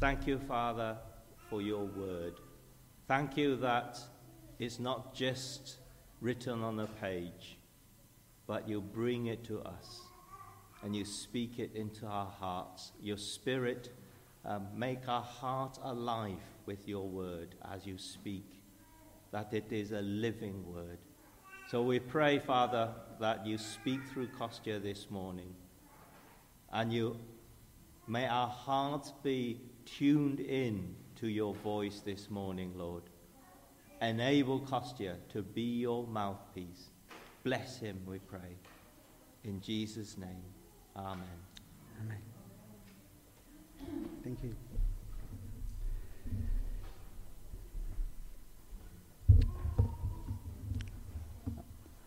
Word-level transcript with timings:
Thank 0.00 0.26
you, 0.26 0.38
Father, 0.38 0.98
for 1.48 1.62
your 1.62 1.84
word. 1.84 2.34
Thank 3.06 3.36
you 3.36 3.56
that 3.56 4.00
it's 4.58 4.78
not 4.78 5.14
just 5.14 5.76
written 6.20 6.62
on 6.62 6.80
a 6.80 6.86
page, 6.86 7.56
but 8.46 8.68
you 8.68 8.80
bring 8.80 9.26
it 9.26 9.44
to 9.44 9.60
us 9.60 10.00
and 10.82 10.94
you 10.94 11.04
speak 11.04 11.58
it 11.58 11.74
into 11.74 12.06
our 12.06 12.26
hearts. 12.26 12.92
Your 13.00 13.16
spirit 13.16 13.94
um, 14.44 14.66
make 14.74 15.08
our 15.08 15.22
heart 15.22 15.78
alive 15.82 16.42
with 16.66 16.86
your 16.88 17.08
word 17.08 17.54
as 17.72 17.86
you 17.86 17.96
speak, 17.96 18.60
that 19.30 19.54
it 19.54 19.72
is 19.72 19.92
a 19.92 20.02
living 20.02 20.64
word. 20.70 20.98
So 21.70 21.82
we 21.82 21.98
pray, 22.00 22.40
Father, 22.40 22.90
that 23.20 23.46
you 23.46 23.56
speak 23.58 24.00
through 24.12 24.28
Kostya 24.38 24.82
this 24.82 25.10
morning 25.10 25.54
and 26.72 26.92
you 26.92 27.16
may 28.06 28.26
our 28.26 28.48
hearts 28.48 29.12
be 29.22 29.60
tuned 29.84 30.40
in 30.40 30.94
to 31.16 31.28
your 31.28 31.54
voice 31.54 32.00
this 32.04 32.30
morning, 32.30 32.72
Lord. 32.76 33.02
Enable 34.00 34.60
Kostya 34.60 35.16
to 35.30 35.42
be 35.42 35.80
your 35.80 36.06
mouthpiece. 36.06 36.90
Bless 37.42 37.78
him, 37.78 38.00
we 38.06 38.18
pray. 38.18 38.56
In 39.44 39.60
Jesus' 39.60 40.16
name, 40.18 40.44
amen. 40.96 41.24
Amen. 42.00 42.18
Thank 44.22 44.42
you. 44.42 44.54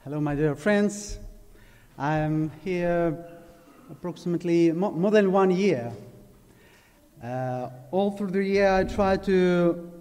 Hello, 0.04 0.22
my 0.22 0.36
dear 0.36 0.56
friends. 0.56 1.20
I'm 1.98 2.52
here 2.64 3.28
approximately 3.90 4.72
more 4.72 5.12
than 5.12 5.32
one 5.32 5.52
year. 5.52 5.92
Uh, 7.24 7.72
all 7.90 8.12
through 8.12 8.30
the 8.30 8.44
year, 8.44 8.72
I 8.72 8.84
tried 8.84 9.24
to, 9.24 9.92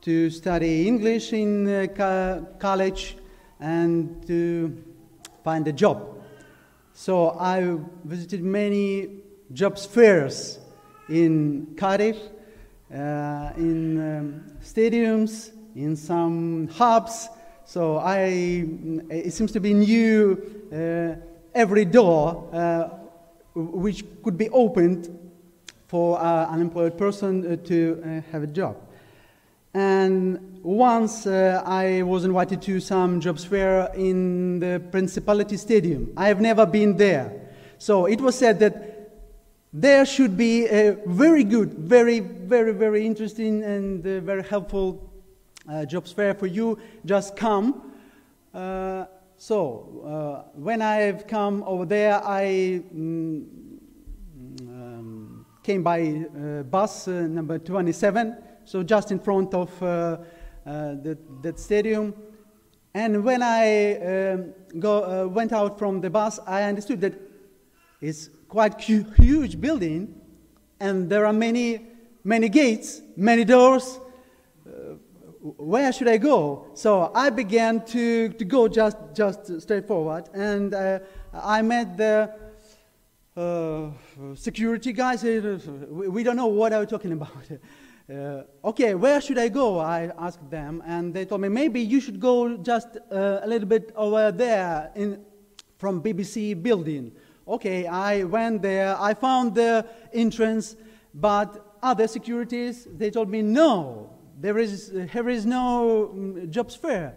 to 0.00 0.30
study 0.30 0.88
English 0.88 1.34
in 1.34 1.68
uh, 1.68 1.86
co- 1.94 2.46
college 2.58 3.18
and 3.60 4.26
to 4.26 4.82
find 5.42 5.68
a 5.68 5.72
job. 5.72 6.22
So 6.94 7.36
I 7.38 7.76
visited 8.04 8.42
many 8.42 9.10
jobs 9.52 9.84
fairs 9.84 10.58
in 11.10 11.74
Cardiff, 11.76 12.16
uh, 12.90 13.50
in 13.58 14.00
um, 14.00 14.44
stadiums, 14.62 15.50
in 15.76 15.96
some 15.96 16.68
hubs. 16.68 17.28
So 17.66 17.98
I, 17.98 18.64
it 19.10 19.34
seems 19.34 19.52
to 19.52 19.60
be 19.60 19.74
new 19.74 20.40
uh, 20.72 21.20
every 21.54 21.84
door 21.84 22.48
uh, 22.54 22.88
which 23.54 24.02
could 24.22 24.38
be 24.38 24.48
opened 24.48 25.23
for 25.94 26.20
an 26.20 26.48
unemployed 26.48 26.98
person 26.98 27.46
uh, 27.46 27.54
to 27.64 28.02
uh, 28.02 28.32
have 28.32 28.42
a 28.42 28.48
job. 28.48 28.74
And 29.74 30.58
once 30.64 31.24
uh, 31.24 31.62
I 31.64 32.02
was 32.02 32.24
invited 32.24 32.60
to 32.62 32.80
some 32.80 33.20
jobs 33.20 33.44
fair 33.44 33.92
in 33.94 34.58
the 34.58 34.82
Principality 34.90 35.56
Stadium. 35.56 36.12
I 36.16 36.26
have 36.26 36.40
never 36.40 36.66
been 36.66 36.96
there. 36.96 37.30
So 37.78 38.06
it 38.06 38.20
was 38.20 38.36
said 38.36 38.58
that 38.58 38.74
there 39.72 40.04
should 40.04 40.36
be 40.36 40.66
a 40.66 40.96
very 41.06 41.44
good, 41.44 41.74
very, 41.74 42.18
very, 42.18 42.72
very 42.72 43.06
interesting 43.06 43.62
and 43.62 44.04
uh, 44.04 44.18
very 44.18 44.42
helpful 44.42 45.12
uh, 45.70 45.84
jobs 45.84 46.10
fair 46.10 46.34
for 46.34 46.48
you. 46.48 46.76
Just 47.04 47.36
come. 47.36 47.92
Uh, 48.52 49.04
so 49.36 50.50
when 50.54 50.82
I've 50.82 51.28
come 51.28 51.62
over 51.64 51.84
there, 51.84 52.20
I 52.24 52.82
mm, 52.92 53.63
came 55.64 55.82
by 55.82 56.24
bus 56.70 57.08
number 57.08 57.58
27 57.58 58.36
so 58.64 58.82
just 58.82 59.10
in 59.10 59.18
front 59.18 59.54
of 59.54 59.82
uh, 59.82 60.18
uh, 60.66 60.94
that 61.42 61.58
stadium. 61.58 62.14
And 62.94 63.24
when 63.24 63.42
I 63.42 63.96
um, 63.96 64.54
go, 64.78 65.24
uh, 65.24 65.28
went 65.28 65.52
out 65.52 65.78
from 65.78 66.00
the 66.00 66.10
bus, 66.10 66.38
I 66.46 66.62
understood 66.62 67.00
that 67.02 67.14
it's 68.00 68.30
quite 68.48 68.80
hu- 68.82 69.04
huge 69.16 69.60
building, 69.60 70.14
and 70.80 71.10
there 71.10 71.26
are 71.26 71.32
many, 71.32 71.86
many 72.22 72.48
gates, 72.48 73.02
many 73.16 73.44
doors. 73.44 73.98
Uh, 74.66 74.94
where 75.42 75.92
should 75.92 76.08
I 76.08 76.16
go? 76.16 76.68
So 76.74 77.10
I 77.14 77.30
began 77.30 77.84
to, 77.86 78.30
to 78.30 78.44
go 78.44 78.68
just, 78.68 78.96
just 79.12 79.60
straight 79.60 79.86
forward, 79.86 80.30
and 80.32 80.72
uh, 80.72 81.00
I 81.34 81.60
met 81.62 81.96
the 81.96 82.32
uh, 83.36 83.90
security 84.34 84.92
guys. 84.92 85.22
We 85.24 86.22
don't 86.22 86.36
know 86.36 86.46
what 86.46 86.72
I'm 86.72 86.86
talking 86.86 87.12
about. 87.20 87.32
Uh, 88.08 88.42
okay, 88.68 88.94
where 88.94 89.20
should 89.20 89.38
I 89.38 89.48
go? 89.48 89.78
I 89.78 90.10
asked 90.18 90.50
them, 90.50 90.82
and 90.86 91.14
they 91.14 91.24
told 91.24 91.40
me 91.40 91.48
maybe 91.48 91.80
you 91.80 92.00
should 92.00 92.20
go 92.20 92.56
just 92.58 92.98
uh, 93.10 93.40
a 93.42 93.46
little 93.46 93.66
bit 93.66 93.92
over 93.96 94.30
there 94.30 94.90
in, 94.94 95.24
from 95.78 96.02
BBC 96.02 96.62
building. 96.62 97.12
Okay, 97.48 97.86
I 97.86 98.24
went 98.24 98.62
there. 98.62 98.96
I 99.00 99.14
found 99.14 99.54
the 99.54 99.86
entrance, 100.12 100.76
but 101.14 101.76
other 101.82 102.06
securities 102.06 102.86
they 102.96 103.10
told 103.10 103.28
me 103.30 103.42
no, 103.42 104.10
there 104.38 104.58
is 104.58 104.90
there 104.92 105.28
is 105.28 105.46
no 105.46 106.10
um, 106.12 106.50
jobs 106.50 106.74
fair. 106.74 107.16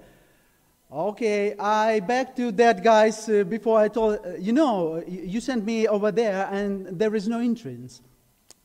Okay, 0.89 1.53
I 1.59 1.99
back 1.99 2.33
to 2.37 2.49
that 2.53 2.81
guys 2.81 3.27
uh, 3.27 3.43
before 3.43 3.77
I 3.77 3.89
told 3.89 4.19
uh, 4.25 4.35
you 4.39 4.53
know 4.53 5.03
you 5.05 5.41
sent 5.41 5.65
me 5.65 5.85
over 5.85 6.13
there 6.13 6.47
and 6.49 6.97
there 6.97 7.13
is 7.13 7.27
no 7.27 7.39
entrance. 7.39 8.01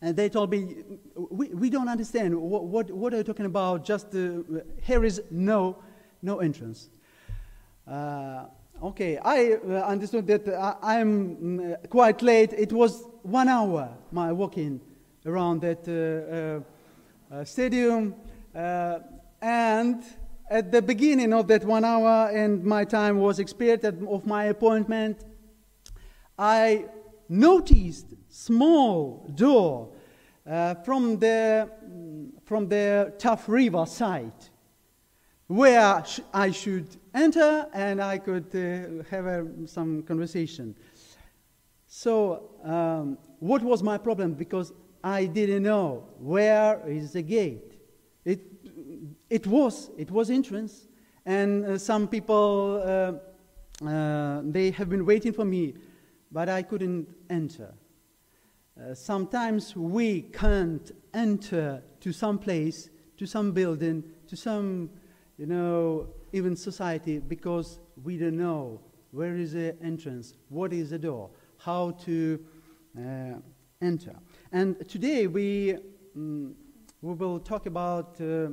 And 0.01 0.17
they 0.17 0.29
told 0.29 0.51
me, 0.51 0.85
we, 1.15 1.49
we 1.49 1.71
don't 1.71 1.89
understand. 1.89 2.35
What, 2.41 2.65
what, 2.65 2.91
what 2.91 3.15
are 3.15 3.19
you 3.19 3.23
talking 3.23 3.47
about? 3.47 3.85
Just 3.85 4.15
uh, 4.15 4.43
here 4.83 5.05
is 5.05 5.23
no, 5.31 5.77
no 6.23 6.41
entrance. 6.41 6.91
Uh, 7.87 8.47
okay, 8.83 9.19
I 9.19 9.53
uh, 9.53 9.75
understood 9.83 10.27
that 10.27 10.49
I, 10.49 10.99
am 10.99 11.37
mm, 11.37 11.89
quite 11.89 12.21
late. 12.21 12.53
It 12.53 12.73
was 12.73 13.05
one 13.23 13.49
hour 13.49 13.91
my 14.11 14.33
walking 14.33 14.81
around 15.25 15.61
that 15.61 15.87
uh, 15.87 17.37
uh, 17.37 17.41
uh, 17.41 17.45
stadium. 17.45 18.15
and 19.41 20.05
at 20.53 20.71
the 20.71 20.83
beginning 20.83 21.33
of 21.33 21.49
that 21.49 21.65
one 21.65 21.85
hour, 21.85 22.29
and 22.29 22.63
my 22.63 22.85
time 22.85 23.19
was 23.19 23.39
expired 23.39 23.85
of 23.85 24.27
my 24.27 24.45
appointment, 24.45 25.25
I 26.39 26.85
noticed 27.29 28.07
small 28.29 29.27
door 29.35 29.89
uh, 30.47 30.75
from, 30.75 31.19
the, 31.19 31.71
from 32.45 32.69
the 32.69 33.15
Taff 33.19 33.49
River 33.49 33.87
side 33.87 34.33
where 35.47 36.05
sh- 36.05 36.21
I 36.33 36.51
should 36.51 36.87
enter 37.15 37.67
and 37.73 38.03
I 38.03 38.19
could 38.19 38.55
uh, 38.55 39.05
have 39.11 39.27
a, 39.27 39.47
some 39.67 40.03
conversation. 40.03 40.75
So, 41.87 42.51
um, 42.63 43.19
what 43.39 43.63
was 43.63 43.83
my 43.83 43.99
problem? 43.99 44.35
Because 44.35 44.73
I 45.03 45.27
didn't 45.27 45.63
know 45.63 46.09
where 46.19 46.81
is 46.87 47.13
the 47.13 47.23
gate. 47.23 47.72
It, 49.33 49.47
was 49.47 49.91
it 49.97 50.11
was 50.11 50.29
entrance, 50.29 50.89
and 51.25 51.65
uh, 51.65 51.79
some 51.79 52.07
people 52.07 52.83
uh, 52.85 53.89
uh 53.89 54.43
they 54.45 54.71
have 54.73 54.91
been 54.91 55.07
waiting 55.07 55.33
for 55.33 55.47
me, 55.47 55.73
but 56.31 56.51
I 56.51 56.61
couldn't 56.61 57.09
enter. 57.31 57.73
Uh, 58.79 58.95
sometimes 58.95 59.75
we 59.75 60.21
can't 60.21 60.93
enter 61.15 61.83
to 62.01 62.13
some 62.13 62.39
place, 62.39 62.91
to 63.17 63.25
some 63.27 63.53
building, 63.53 64.05
to 64.29 64.37
some, 64.37 64.91
you 65.39 65.47
know, 65.47 66.09
even 66.35 66.55
society 66.55 67.19
because 67.19 67.81
we 68.05 68.19
don't 68.19 68.37
know 68.37 68.83
where 69.13 69.35
is 69.35 69.55
the 69.55 69.75
entrance, 69.83 70.35
what 70.51 70.75
is 70.75 70.91
the 70.91 70.99
door, 70.99 71.31
how 71.57 71.93
to 72.05 72.39
uh, 72.99 73.39
enter. 73.81 74.15
And 74.53 74.87
today 74.87 75.27
we, 75.27 75.79
um, 76.15 76.55
we 77.01 77.15
will 77.15 77.41
talk 77.41 77.65
about 77.65 78.21
uh, 78.21 78.49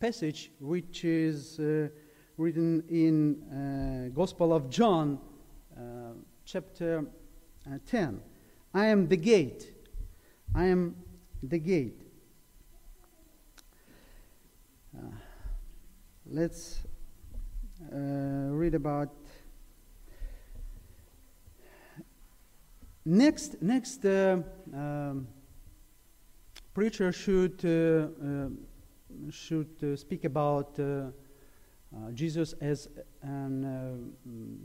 passage 0.00 0.50
which 0.60 1.04
is 1.04 1.60
uh, 1.60 1.88
written 2.36 2.82
in 2.88 3.42
uh, 3.52 4.08
Gospel 4.14 4.52
of 4.52 4.68
John, 4.68 5.18
uh, 5.76 6.14
chapter 6.44 7.04
10. 7.86 8.20
I 8.74 8.86
am 8.86 9.08
the 9.08 9.16
gate. 9.16 9.72
I 10.54 10.66
am 10.66 10.96
the 11.42 11.58
gate. 11.58 12.02
Uh, 14.96 15.02
let's 16.26 16.80
uh, 17.92 17.96
read 18.50 18.74
about 18.74 19.14
next 23.04 23.62
next 23.62 24.04
uh, 24.04 24.38
um, 24.74 25.28
preacher 26.74 27.12
should 27.12 27.60
uh, 27.64 27.68
uh, 28.24 28.48
should 29.30 29.68
uh, 29.82 29.96
speak 29.96 30.24
about 30.24 30.78
uh, 30.78 30.82
uh, 30.82 32.10
Jesus 32.12 32.54
as 32.60 32.88
an 33.22 33.64
uh, 33.64 34.28
mm, 34.28 34.58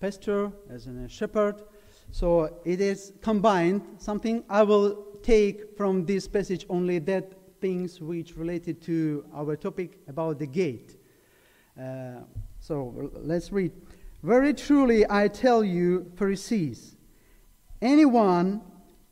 pastor 0.00 0.52
as 0.70 0.86
a 0.86 1.08
shepherd 1.08 1.62
So 2.12 2.60
it 2.64 2.80
is 2.80 3.12
combined, 3.20 3.82
something 3.98 4.44
I 4.48 4.62
will 4.62 5.04
take 5.22 5.76
from 5.76 6.06
this 6.06 6.28
passage 6.28 6.66
only 6.68 6.98
that 7.00 7.32
things 7.60 8.00
which 8.00 8.36
related 8.36 8.80
to 8.82 9.24
our 9.34 9.56
topic 9.56 9.98
about 10.08 10.38
the 10.38 10.46
gate. 10.46 10.96
Uh, 11.78 12.20
so 12.60 13.10
let's 13.14 13.52
read. 13.52 13.72
Very 14.22 14.54
truly 14.54 15.04
I 15.08 15.28
tell 15.28 15.62
you, 15.64 16.10
Pharisees, 16.16 16.96
anyone 17.82 18.60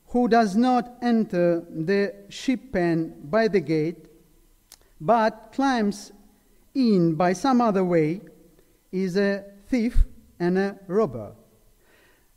who 0.09 0.29
does 0.29 0.57
not 0.57 0.97
enter 1.03 1.65
the 1.71 2.15
sheep 2.29 2.73
pen 2.73 3.15
by 3.25 3.49
the 3.49 3.61
gate, 3.61 4.07
but 5.05 5.53
climbs 5.53 6.13
in 6.75 7.15
by 7.15 7.33
some 7.33 7.61
other 7.61 7.85
way, 7.85 8.21
is 8.91 9.17
a 9.17 9.45
thief 9.69 10.05
and 10.41 10.59
a 10.59 10.79
robber. 10.87 11.35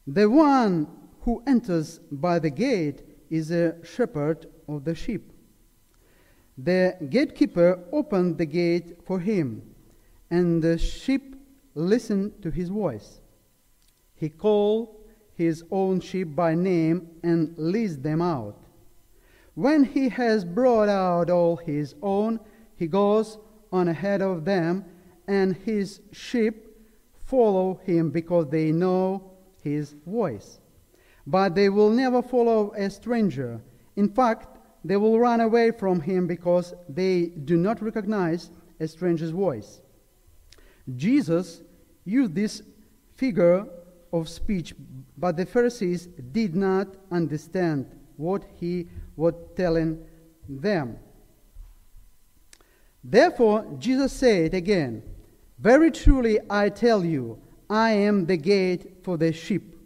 The 0.06 0.30
one 0.30 0.88
who 1.22 1.44
enters 1.48 2.00
by 2.12 2.40
the 2.40 2.50
gate 2.50 3.04
is 3.30 3.52
a 3.52 3.76
shepherd 3.84 4.48
of 4.68 4.84
the 4.84 4.96
sheep. 4.96 5.32
The 6.58 6.98
gatekeeper 7.10 7.84
opened 7.92 8.38
the 8.38 8.46
gate 8.46 8.98
for 9.06 9.20
him, 9.20 9.62
and 10.30 10.62
the 10.62 10.78
sheep 10.78 11.36
listened 11.76 12.42
to 12.42 12.50
his 12.50 12.70
voice. 12.70 13.22
He 14.16 14.30
called 14.30 14.96
his 15.36 15.64
own 15.72 16.00
sheep 16.00 16.36
by 16.36 16.56
name 16.56 17.08
and 17.22 17.54
leads 17.58 17.98
them 17.98 18.22
out. 18.22 18.60
When 19.54 19.84
he 19.84 20.10
has 20.10 20.44
brought 20.44 20.90
out 20.90 21.30
all 21.30 21.56
his 21.58 21.96
own, 22.02 22.40
he 22.78 22.88
goes 22.88 23.38
on 23.72 23.88
ahead 23.88 24.22
of 24.22 24.46
them, 24.46 24.86
and 25.28 25.56
his 25.56 26.02
sheep 26.12 26.68
follow 27.26 27.80
him 27.84 28.12
because 28.12 28.48
they 28.50 28.72
know 28.72 29.32
his 29.62 29.96
voice. 30.06 30.60
But 31.26 31.56
they 31.56 31.70
will 31.70 31.90
never 31.90 32.22
follow 32.22 32.72
a 32.74 32.90
stranger. 32.90 33.62
In 33.96 34.10
fact, 34.10 34.58
they 34.86 34.96
will 34.96 35.20
run 35.20 35.42
away 35.42 35.72
from 35.72 36.00
him 36.00 36.28
because 36.28 36.74
they 36.88 37.26
do 37.26 37.58
not 37.58 37.82
recognize 37.82 38.52
a 38.80 38.88
stranger's 38.88 39.32
voice. 39.32 39.82
Jesus 40.96 41.62
used 42.06 42.34
this 42.34 42.62
figure 43.16 43.68
of 44.14 44.30
speech, 44.30 44.74
but 45.18 45.36
the 45.36 45.46
Pharisees 45.46 46.08
did 46.32 46.56
not 46.56 46.88
understand 47.12 47.88
what 48.16 48.46
he 48.60 48.88
was 49.18 49.34
telling 49.56 50.00
them. 50.48 50.98
Therefore, 53.10 53.66
Jesus 53.80 54.12
said 54.12 54.54
again, 54.54 55.02
Very 55.60 55.92
truly 55.92 56.40
I 56.50 56.68
tell 56.68 57.06
you, 57.06 57.40
I 57.70 57.92
am 57.92 58.26
the 58.26 58.36
gate 58.36 58.98
for 59.02 59.18
the 59.18 59.32
sheep. 59.32 59.78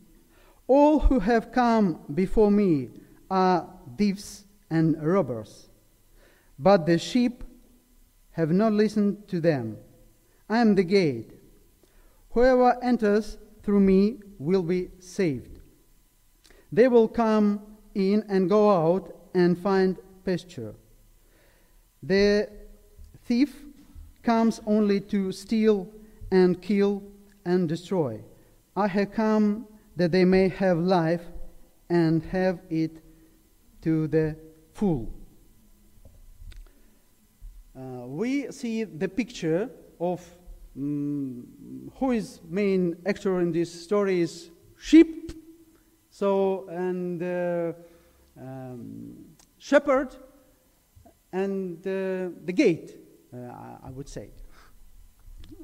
All 0.65 0.99
who 0.99 1.19
have 1.19 1.51
come 1.51 1.99
before 2.15 2.49
me 2.49 2.89
are 3.29 3.69
thieves 3.95 4.45
and 4.71 5.01
robbers, 5.03 5.69
but 6.57 6.87
the 6.87 6.97
sheep 6.97 7.43
have 8.31 8.51
not 8.51 8.73
listened 8.73 9.27
to 9.27 9.39
them. 9.39 9.77
I 10.49 10.57
am 10.57 10.73
the 10.73 10.83
gate. 10.83 11.31
Whoever 12.31 12.83
enters 12.83 13.37
through 13.61 13.81
me 13.81 14.17
will 14.39 14.63
be 14.63 14.89
saved. 14.99 15.59
They 16.71 16.87
will 16.87 17.07
come 17.07 17.61
in 17.93 18.23
and 18.29 18.49
go 18.49 18.71
out 18.71 19.15
and 19.35 19.59
find 19.59 19.97
pasture. 20.25 20.73
The 22.01 22.49
thief 23.25 23.63
comes 24.23 24.61
only 24.65 24.99
to 24.99 25.31
steal 25.31 25.87
and 26.31 26.61
kill 26.61 27.03
and 27.45 27.67
destroy. 27.67 28.21
I 28.75 28.87
have 28.87 29.11
come 29.11 29.67
that 29.95 30.11
they 30.11 30.25
may 30.25 30.47
have 30.49 30.77
life 30.77 31.23
and 31.89 32.23
have 32.25 32.59
it 32.69 33.03
to 33.81 34.07
the 34.07 34.35
full. 34.73 35.11
Uh, 37.75 38.05
we 38.05 38.51
see 38.51 38.83
the 38.83 39.07
picture 39.07 39.69
of 39.99 40.21
um, 40.77 41.91
who 41.95 42.11
is 42.11 42.39
main 42.49 42.95
actor 43.05 43.39
in 43.41 43.51
this 43.51 43.83
story 43.83 44.21
is 44.21 44.49
sheep. 44.77 45.31
So 46.09 46.67
and 46.69 47.21
uh, 47.21 47.73
um, 48.39 49.15
shepherd 49.57 50.15
and 51.31 51.79
uh, 51.79 52.35
the 52.45 52.53
gate, 52.53 53.00
I, 53.33 53.87
I, 53.87 53.91
would 53.91 54.09
say. 54.09 54.29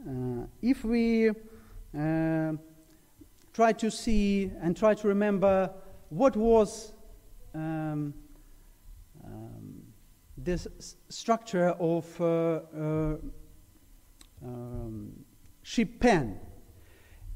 Uh, 0.08 0.46
if 0.62 0.84
we 0.84 1.30
uh, 1.30 2.54
try 3.54 3.74
to 3.74 3.92
see 3.92 4.52
and 4.62 4.78
try 4.78 4.94
to 4.94 5.08
remember 5.08 5.70
what 6.10 6.36
was 6.36 6.94
um, 7.54 8.14
um, 9.26 9.84
this 10.38 10.68
structure 11.10 11.70
of 11.80 12.06
uh, 12.22 12.26
uh, 12.26 13.16
um, 14.44 15.12
sheep 15.64 16.00
pen. 16.00 16.40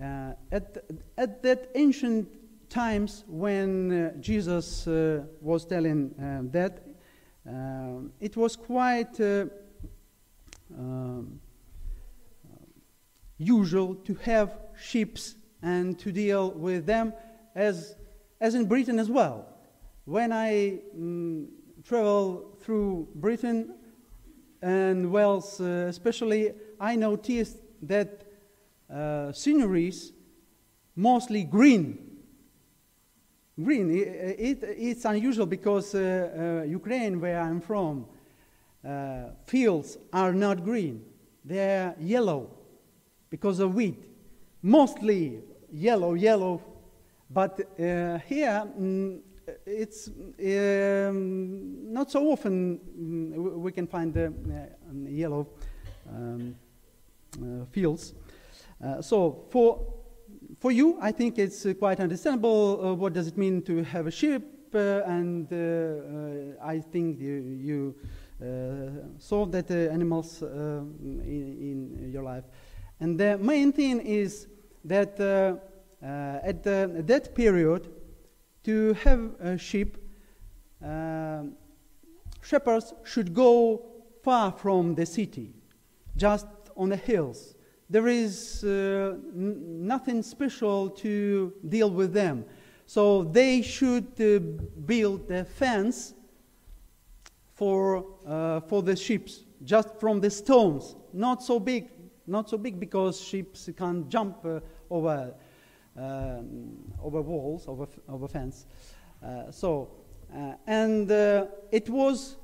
Uh, 0.02 0.34
at, 0.52 0.78
at 1.18 1.44
that 1.44 1.70
ancient 1.76 2.28
times 2.70 3.24
when 3.28 3.92
uh, 3.92 4.18
Jesus 4.20 4.88
uh, 4.88 5.24
was 5.42 5.66
telling 5.66 6.14
uh, 6.20 6.42
that, 6.52 6.88
it 8.20 8.38
was 8.38 8.56
quite 8.56 9.20
um, 10.78 11.40
usual 13.38 13.96
to 13.96 14.14
have 14.16 14.58
sheep 14.80 15.18
and 15.62 15.98
to 16.00 16.12
deal 16.12 16.52
with 16.52 16.86
them 16.86 17.14
as, 17.56 17.96
as 18.40 18.56
in 18.56 18.66
Britain 18.66 19.00
as 19.00 19.10
well. 19.10 19.48
When 20.06 20.32
I 20.32 20.80
mm, 20.98 21.48
travel 21.84 22.58
through 22.62 23.08
Britain 23.16 23.76
and 24.62 25.12
Wales, 25.12 25.60
uh, 25.60 25.86
especially, 25.90 26.54
I 26.80 26.96
noticed 26.96 27.58
that 27.84 28.24
uh, 28.92 29.32
sceneries 29.32 30.12
mostly 30.96 31.44
green. 31.44 32.08
Green. 33.62 33.90
It, 33.92 34.08
it, 34.40 34.64
it's 34.64 35.06
unusual 35.06 35.46
because 35.46 35.96
uh, 35.96 36.62
uh 36.64 36.66
Ukraine, 36.66 37.20
where 37.20 37.40
I'm 37.40 37.62
from, 37.62 38.06
uh, 38.88 39.32
fields 39.46 39.98
are 40.12 40.34
not 40.34 40.64
green. 40.64 41.04
They're 41.46 41.96
yellow 42.00 42.50
because 43.30 43.60
of 43.60 43.76
wheat. 43.76 44.04
Mostly 44.62 45.40
yellow, 45.72 46.14
yellow. 46.14 46.62
But 47.30 47.60
uh, 47.80 48.20
here, 48.20 48.68
mm, 48.80 49.20
it's 49.66 50.08
um, 50.08 51.94
not 51.94 52.12
so 52.12 52.32
often 52.32 52.80
mm, 52.98 53.60
we 53.60 53.72
can 53.72 53.88
find 53.88 54.14
the 54.14 54.28
uh, 54.28 55.10
yellow 55.10 55.48
um, 56.10 56.56
uh, 57.42 57.66
fields. 57.72 58.14
Uh, 58.84 59.02
so 59.02 59.46
for 59.50 59.80
for 60.60 60.72
you, 60.72 60.98
I 61.02 61.12
think 61.12 61.40
it's 61.40 61.66
uh, 61.66 61.74
quite 61.74 62.00
understandable. 62.00 62.80
Uh, 62.84 62.94
what 62.94 63.14
does 63.14 63.28
it 63.28 63.38
mean 63.38 63.62
to 63.64 63.84
have 63.84 64.08
a 64.08 64.12
sheep? 64.12 64.44
and 64.74 65.52
I 66.64 66.80
think 66.80 67.20
you, 67.20 67.34
you 67.62 67.96
saw 69.20 69.46
that 69.46 69.70
animals 69.72 70.42
in, 70.42 71.96
in, 72.00 72.12
your 72.12 72.24
life. 72.24 72.44
And 73.00 73.20
the 73.20 73.38
main 73.38 73.72
thing 73.72 74.00
is 74.00 74.48
that 74.84 75.20
at 75.22 76.64
the, 76.64 77.04
that 77.06 77.36
period, 77.36 77.90
to 78.64 78.94
have 79.04 79.32
a 79.40 79.58
sheep, 79.58 79.98
uh, 80.86 81.44
shepherds 82.42 82.94
should 83.04 83.34
go 83.34 83.82
far 84.24 84.52
from 84.52 84.96
the 84.96 85.06
city, 85.06 85.54
just 86.16 86.48
on 86.76 86.90
the 86.90 86.96
hills. 86.96 87.56
There 87.90 88.08
is 88.08 88.64
uh, 88.64 89.18
nothing 89.34 90.24
special 90.24 90.90
to 90.90 91.54
deal 91.68 91.90
with 91.90 92.14
them. 92.14 92.46
So 92.86 93.24
they 93.24 93.62
should 93.62 94.08
uh, 94.20 94.40
build 94.86 95.30
a 95.32 95.44
fence 95.44 96.14
for, 97.62 98.04
uh, 98.26 98.60
for 98.62 98.82
the 98.82 98.96
ships, 98.96 99.44
just 99.64 100.00
from 100.00 100.20
the 100.20 100.32
stones. 100.32 100.96
Not 101.14 101.44
so 101.44 101.60
big, 101.60 101.90
not 102.26 102.50
so 102.50 102.58
big 102.58 102.80
because 102.80 103.22
ships 103.22 103.70
can't 103.78 104.10
jump 104.10 104.44
uh, 104.44 104.62
over 104.90 105.32
um, 105.96 106.72
over 107.04 107.22
walls, 107.22 107.68
over, 107.68 107.86
over 108.10 108.28
fence. 108.28 108.66
Uh, 109.24 109.52
so, 109.52 109.92
uh, 110.36 110.54
and 110.66 111.12
uh, 111.12 111.46
it 111.72 111.88
was 111.88 112.38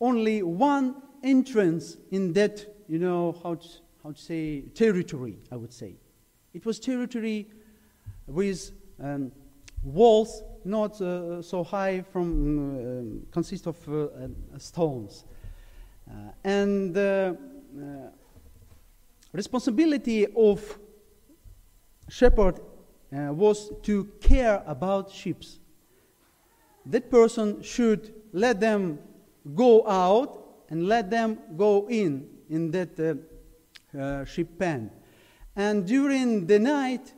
only 0.00 0.42
one 0.42 0.96
entrance 1.22 1.98
in 2.10 2.32
that, 2.32 2.66
you 2.88 2.98
know, 2.98 3.38
how 3.44 3.54
to, 3.54 3.68
how 4.02 4.10
to 4.10 4.20
say, 4.20 4.62
territory, 4.74 5.36
I 5.52 5.56
would 5.56 5.72
say. 5.72 5.94
It 6.52 6.66
was 6.66 6.80
territory 6.80 7.46
with 8.26 8.72
um, 9.00 9.30
walls 9.84 10.42
not 10.64 11.00
uh, 11.00 11.42
so 11.42 11.64
high 11.64 12.02
from 12.02 13.20
uh, 13.28 13.32
consist 13.32 13.66
of 13.66 13.76
uh, 13.88 14.28
stones 14.58 15.24
and 16.44 16.96
responsibility 19.32 20.26
of 20.34 20.78
shepherd 22.08 22.60
uh, 23.12 23.32
was 23.32 23.72
to 23.82 24.04
care 24.20 24.62
about 24.66 25.10
sheep. 25.10 25.42
That 26.86 27.10
person 27.10 27.62
should 27.62 28.14
let 28.32 28.60
them 28.60 28.98
go 29.54 29.86
out 29.86 30.64
and 30.68 30.86
let 30.86 31.10
them 31.10 31.38
go 31.56 31.88
in 31.88 32.28
in 32.48 32.70
that 32.72 32.98
uh, 32.98 33.98
uh, 33.98 34.24
sheep 34.24 34.58
pen. 34.58 34.90
And 35.56 35.86
during 35.86 36.46
the 36.46 36.58
night, 36.58 37.12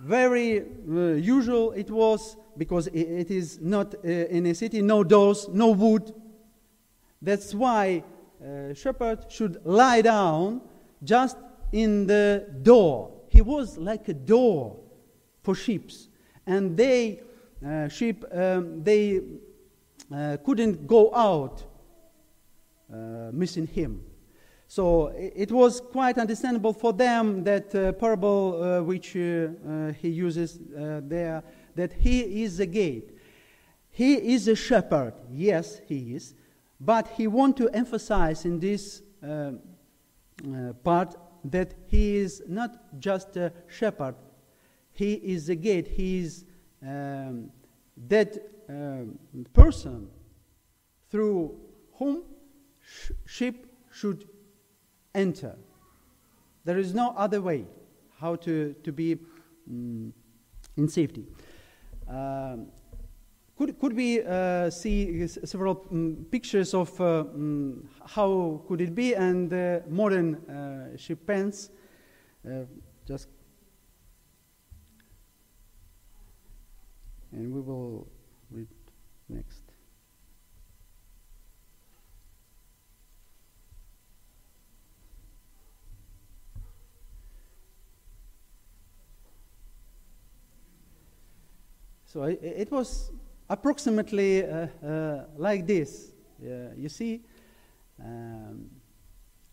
very 0.00 0.60
uh, 0.60 1.12
usual 1.12 1.72
it 1.72 1.90
was 1.90 2.36
because 2.56 2.86
it, 2.88 3.30
is 3.30 3.60
not 3.60 3.94
uh, 3.94 4.08
in 4.08 4.46
a 4.46 4.54
city, 4.54 4.82
no 4.82 5.04
doors, 5.04 5.48
no 5.52 5.70
wood. 5.70 6.12
That's 7.22 7.54
why 7.54 8.02
uh, 8.42 8.74
shepherd 8.74 9.26
should 9.28 9.60
lie 9.64 10.00
down 10.00 10.62
just 11.04 11.36
in 11.72 12.06
the 12.06 12.46
door. 12.62 13.12
He 13.28 13.42
was 13.42 13.76
like 13.76 14.08
a 14.08 14.14
door 14.14 14.80
for 15.42 15.54
sheep, 15.54 15.90
and 16.46 16.76
they 16.76 17.20
uh, 17.64 17.88
sheep 17.88 18.24
um, 18.32 18.82
they 18.82 19.20
uh, 20.12 20.38
couldn't 20.44 20.86
go 20.86 21.14
out 21.14 21.62
uh, 22.92 23.30
missing 23.32 23.66
him. 23.66 24.02
So 24.70 25.08
it 25.16 25.50
was 25.50 25.80
quite 25.80 26.16
understandable 26.16 26.72
for 26.72 26.92
them 26.92 27.42
that 27.42 27.74
uh, 27.74 27.90
parable 27.90 28.62
uh, 28.62 28.82
which 28.84 29.16
uh, 29.16 29.48
uh, 29.68 29.92
he 29.94 30.10
uses 30.10 30.60
uh, 30.60 31.00
there, 31.02 31.42
that 31.74 31.92
he 31.92 32.44
is 32.44 32.60
a 32.60 32.66
gate. 32.66 33.18
He 33.90 34.14
is 34.32 34.46
a 34.46 34.54
shepherd, 34.54 35.14
yes, 35.28 35.80
he 35.88 36.14
is, 36.14 36.34
but 36.78 37.08
he 37.16 37.26
want 37.26 37.56
to 37.56 37.68
emphasize 37.70 38.44
in 38.44 38.60
this 38.60 39.02
part 40.84 41.16
that 41.46 41.74
he 41.88 42.18
is 42.18 42.40
not 42.46 43.00
just 43.00 43.36
a 43.36 43.52
shepherd, 43.66 44.14
he 44.92 45.14
is 45.14 45.48
a 45.48 45.56
gate, 45.56 45.88
he 45.88 46.20
is 46.20 46.44
um, 46.86 47.50
that 48.06 48.38
um, 48.68 49.18
person 49.52 50.08
through 51.10 51.58
whom 51.94 52.22
sh- 52.80 53.10
sheep 53.26 53.66
should 53.92 54.29
enter. 55.14 55.56
There 56.64 56.78
is 56.78 56.94
no 56.94 57.14
other 57.16 57.40
way 57.40 57.64
how 58.18 58.36
to, 58.36 58.74
to 58.84 58.92
be 58.92 59.18
um, 59.68 60.12
in 60.76 60.88
safety. 60.88 61.26
Um, 62.08 62.66
could, 63.56 63.78
could 63.78 63.94
we 63.94 64.22
uh, 64.22 64.70
see 64.70 65.26
several 65.26 65.86
um, 65.90 66.26
pictures 66.30 66.72
of 66.74 66.98
uh, 67.00 67.20
um, 67.20 67.88
how 68.06 68.62
could 68.66 68.80
it 68.80 68.94
be 68.94 69.14
and 69.14 69.52
uh, 69.52 69.80
modern 69.88 70.36
uh, 70.48 70.96
ship 70.96 71.26
pens? 71.26 71.70
Uh, 72.46 72.64
just 73.06 73.28
and 77.32 77.52
we 77.52 77.60
will 77.60 78.06
read 78.50 78.68
next. 79.28 79.69
So 92.12 92.24
it, 92.24 92.72
was 92.72 93.12
approximately 93.48 94.44
uh, 94.44 94.66
uh, 94.84 95.24
like 95.36 95.64
this. 95.64 96.10
you 96.76 96.88
see, 96.88 97.20
um, 98.04 98.68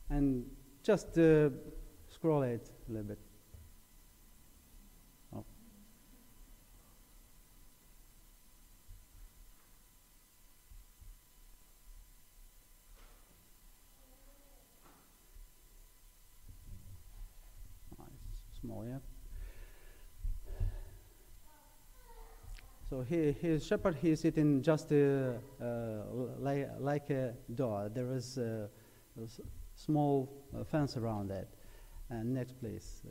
and 0.10 0.44
just 0.82 1.20
uh, 1.20 1.50
scroll 2.10 2.42
it 2.42 2.68
a 2.90 2.92
little 2.92 3.10
bit. 3.10 3.20
Oh. 5.36 5.46
Oh, 18.00 18.06
small, 18.60 18.84
yeah. 18.84 18.98
So 22.90 22.97
he, 23.08 23.32
his 23.32 23.66
shepherd, 23.66 23.96
he 23.96 24.12
is 24.12 24.20
sitting 24.22 24.62
just 24.62 24.92
uh, 24.92 25.34
uh, 25.62 26.04
like, 26.40 26.70
like 26.80 27.10
a 27.10 27.34
door. 27.56 27.90
There 27.94 28.12
is 28.14 28.38
a, 28.38 28.70
a 29.22 29.28
small 29.76 30.46
uh, 30.56 30.64
fence 30.64 30.98
around 30.98 31.30
that. 31.30 31.48
And 32.10 32.34
next, 32.34 32.60
please. 32.60 33.04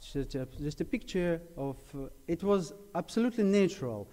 Just, 0.00 0.34
a, 0.36 0.48
just 0.62 0.80
a 0.80 0.84
picture 0.84 1.42
of, 1.56 1.76
uh, 1.94 2.08
it 2.26 2.42
was 2.42 2.72
absolutely 2.94 3.44
natural. 3.44 4.08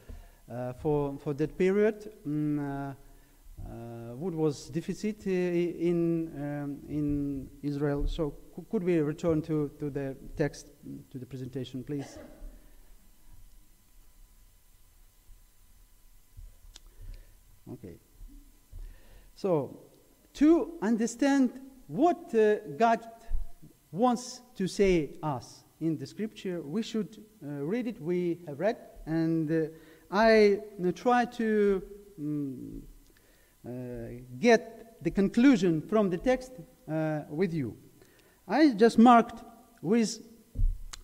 Uh, 0.49 0.73
for, 0.73 1.17
for 1.17 1.33
that 1.33 1.57
period, 1.57 2.13
um, 2.25 2.95
wood 4.19 4.35
was 4.35 4.69
deficit 4.69 5.25
in, 5.25 6.31
um, 6.37 6.77
in 6.87 7.49
Israel. 7.63 8.07
So 8.07 8.35
could 8.69 8.83
we 8.83 8.99
return 8.99 9.41
to, 9.43 9.71
to 9.79 9.89
the 9.89 10.15
text, 10.37 10.71
to 11.11 11.17
the 11.17 11.25
presentation, 11.25 11.83
please? 11.83 12.19
Okay. 17.73 17.95
So, 19.35 19.79
to 20.33 20.73
understand 20.81 21.59
what 21.87 22.33
uh, 22.35 22.55
God 22.77 23.05
wants 23.91 24.41
to 24.55 24.67
say 24.67 25.11
us 25.23 25.63
in 25.81 25.97
the 25.97 26.05
scripture, 26.05 26.61
we 26.61 26.83
should 26.83 27.23
uh, 27.43 27.63
read 27.63 27.87
it. 27.87 28.01
We 28.01 28.39
have 28.47 28.59
read, 28.59 28.77
and 29.05 29.51
uh, 29.51 29.67
I 30.11 30.59
try 30.93 31.25
to 31.25 31.81
um, 32.19 32.81
uh, 33.65 33.71
get 34.39 34.97
the 35.01 35.11
conclusion 35.11 35.81
from 35.81 36.09
the 36.09 36.17
text 36.17 36.51
uh, 36.89 37.21
with 37.29 37.53
you. 37.53 37.75
I 38.47 38.71
just 38.71 38.97
marked 38.97 39.43
with 39.81 40.19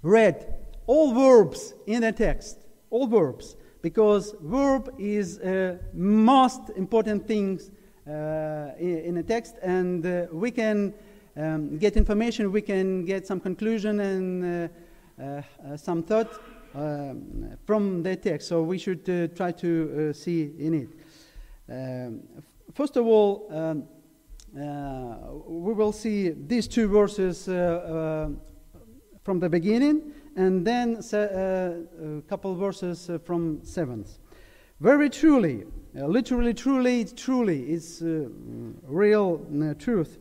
red 0.01 0.61
all 0.87 1.13
verbs 1.13 1.73
in 1.87 2.01
the 2.01 2.11
text, 2.11 2.57
all 2.89 3.07
verbs, 3.07 3.55
because 3.81 4.35
verb 4.41 4.93
is 4.99 5.39
uh, 5.39 5.77
most 5.93 6.69
important 6.75 7.27
things 7.27 7.71
uh, 8.07 8.71
in, 8.77 9.17
a 9.17 9.23
text, 9.23 9.55
and 9.61 10.05
uh, 10.05 10.25
we 10.31 10.51
can 10.51 10.93
um, 11.37 11.77
get 11.77 11.95
information, 11.95 12.51
we 12.51 12.61
can 12.61 13.05
get 13.05 13.25
some 13.25 13.39
conclusion 13.39 13.99
and 13.99 14.69
uh, 15.17 15.77
some 15.77 16.03
thought 16.03 16.41
from 16.71 18.03
the 18.03 18.15
text. 18.15 18.47
So 18.47 18.63
we 18.63 18.77
should 18.77 19.09
uh, 19.09 19.27
try 19.35 19.51
to 19.51 20.09
uh, 20.09 20.13
see 20.13 20.51
in 20.57 20.73
it. 20.73 20.89
Um, 21.69 22.21
first 22.73 22.97
of 22.97 23.05
all, 23.05 23.47
um, 23.49 23.83
uh, 24.57 25.15
we 25.47 25.73
will 25.73 25.93
see 25.93 26.29
these 26.29 26.67
two 26.67 26.87
verses 26.87 27.45
from 29.23 29.39
the 29.39 29.49
beginning, 29.49 30.13
and 30.35 30.65
then 30.65 30.97
a 31.13 32.21
couple 32.27 32.55
verses 32.55 33.09
from 33.23 33.63
seventh. 33.63 34.17
Very 34.81 35.11
truly, 35.11 35.65
uh, 35.95 36.07
literally, 36.07 36.55
truly, 36.55 37.05
truly, 37.05 37.65
it's 37.65 38.01
uh, 38.01 38.27
real 38.87 39.45
uh, 39.61 39.75
truth. 39.75 40.17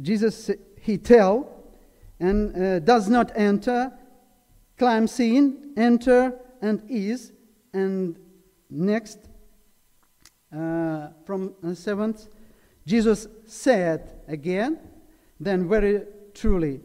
Jesus, 0.00 0.50
he 0.80 0.96
tell 0.96 1.64
and 2.18 2.84
does 2.86 3.08
not 3.08 3.30
enter 3.36 3.92
climbs 4.78 5.18
in, 5.20 5.72
enter, 5.76 6.38
and 6.60 6.82
is, 6.88 7.32
and 7.72 8.18
next, 8.70 9.18
uh, 10.52 11.08
from 11.24 11.54
uh, 11.64 11.74
seventh, 11.74 12.28
Jesus 12.86 13.26
said 13.46 14.20
again, 14.28 14.78
then 15.40 15.68
very 15.68 16.04
truly. 16.34 16.80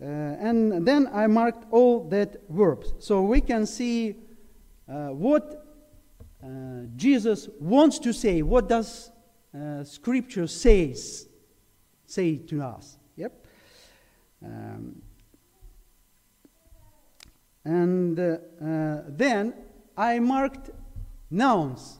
Uh, 0.00 0.04
and 0.04 0.86
then 0.86 1.08
I 1.12 1.26
marked 1.26 1.66
all 1.72 2.08
that 2.08 2.48
verbs. 2.48 2.94
So 3.00 3.22
we 3.22 3.40
can 3.40 3.66
see 3.66 4.16
uh, 4.88 5.08
what 5.08 5.66
uh, 6.42 6.46
Jesus 6.94 7.48
wants 7.58 7.98
to 8.00 8.12
say. 8.12 8.42
What 8.42 8.68
does 8.68 9.10
uh, 9.52 9.82
Scripture 9.82 10.46
says 10.46 11.28
say 12.06 12.36
to 12.36 12.62
us? 12.62 12.96
Yep. 13.16 13.46
Um, 14.44 15.02
and 17.68 18.18
uh, 18.18 19.02
then 19.08 19.52
I 19.94 20.18
marked 20.20 20.70
nouns. 21.30 21.98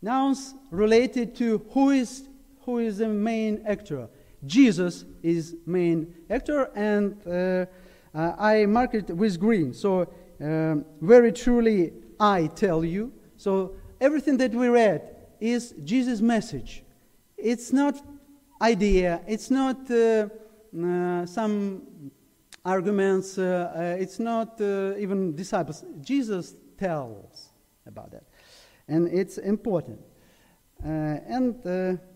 Nouns 0.00 0.54
related 0.70 1.36
to 1.36 1.58
who 1.72 1.90
is, 1.90 2.26
who 2.64 2.78
is 2.78 2.96
the 2.98 3.08
main 3.08 3.62
actor. 3.66 4.08
Jesus 4.46 5.04
is 5.22 5.56
main 5.66 6.14
actor, 6.30 6.70
and 6.74 7.20
uh, 7.26 7.66
uh, 8.16 8.34
I 8.38 8.64
mark 8.64 8.94
it 8.94 9.10
with 9.10 9.38
green. 9.38 9.74
So, 9.74 10.08
um, 10.40 10.86
very 11.02 11.32
truly, 11.32 11.92
I 12.18 12.46
tell 12.46 12.82
you. 12.82 13.12
So, 13.36 13.72
everything 14.00 14.38
that 14.38 14.54
we 14.54 14.68
read 14.68 15.02
is 15.38 15.74
Jesus' 15.84 16.22
message. 16.22 16.82
It's 17.36 17.74
not 17.74 18.00
idea, 18.62 19.20
it's 19.26 19.50
not 19.50 19.90
uh, 19.90 20.28
uh, 20.82 21.26
some 21.26 21.82
arguments, 22.68 23.38
uh, 23.38 23.72
uh, 23.74 24.02
it's 24.02 24.18
not 24.18 24.60
uh, 24.60 24.94
even 24.98 25.34
disciples. 25.34 25.84
Jesus 26.00 26.54
tells 26.76 27.48
about 27.86 28.10
that. 28.12 28.24
And 28.86 29.08
it's 29.08 29.38
important. 29.38 30.00
and 30.84 31.54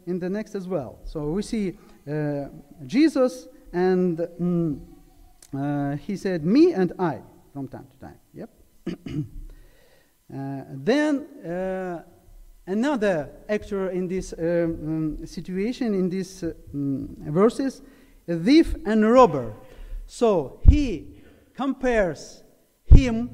in 0.07 0.19
the 0.19 0.29
next 0.29 0.55
as 0.55 0.69
well. 0.69 0.99
So 1.05 1.31
we 1.31 1.43
see 1.43 1.77
Jesus, 2.87 3.49
and 3.73 4.19
mm, 4.41 5.99
he 5.99 6.17
said, 6.17 6.45
Me 6.45 6.73
and 6.73 6.93
I, 6.99 7.23
from 7.53 7.69
time 7.69 7.87
to 7.93 7.99
time. 7.99 8.19
Yep. 8.35 8.51
then 10.85 11.27
another 12.67 13.31
actor 13.49 13.91
in 13.91 14.09
this 14.09 14.33
um, 14.39 14.45
um, 14.45 15.27
situation, 15.27 15.95
in 15.95 16.09
these 16.09 16.43
uh, 16.43 16.53
um, 16.75 17.17
verses, 17.27 17.83
a 18.29 18.37
thief 18.37 18.75
and 18.87 19.11
robber. 19.11 19.55
So 20.13 20.61
he 20.69 21.23
compares 21.55 22.45
him 22.85 23.31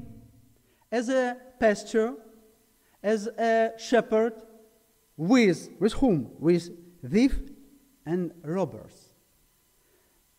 as 0.89 1.09
a 1.09 1.35
pastor, 1.59 2.13
as 3.03 3.27
a 3.27 3.73
shepherd, 3.77 4.31
with, 5.17 5.71
with 5.77 5.91
whom? 5.91 6.31
With 6.39 6.69
thief 7.05 7.37
and 8.05 8.31
robbers. 8.45 9.09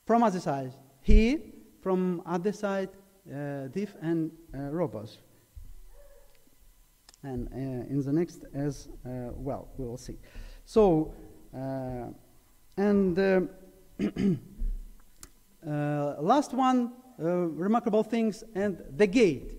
From 0.06 0.22
other 0.22 0.40
side, 0.40 0.72
he, 1.02 1.52
from 1.82 2.22
other 2.24 2.52
side, 2.52 2.88
uh, 3.30 3.68
thief 3.68 3.94
and 4.00 4.30
uh, 4.54 4.60
robbers 4.70 5.18
and 7.22 7.48
uh, 7.52 7.92
in 7.92 8.00
the 8.00 8.12
next 8.14 8.46
as 8.54 8.88
uh, 9.04 9.28
well. 9.34 9.68
We 9.76 9.84
will 9.84 9.98
see. 9.98 10.16
So, 10.64 11.12
uh, 11.54 12.06
and 12.78 13.50
last 15.64 16.52
one, 16.52 16.92
remarkable 17.18 18.02
things, 18.02 18.44
and 18.54 18.82
the 18.96 19.06
gate. 19.06 19.52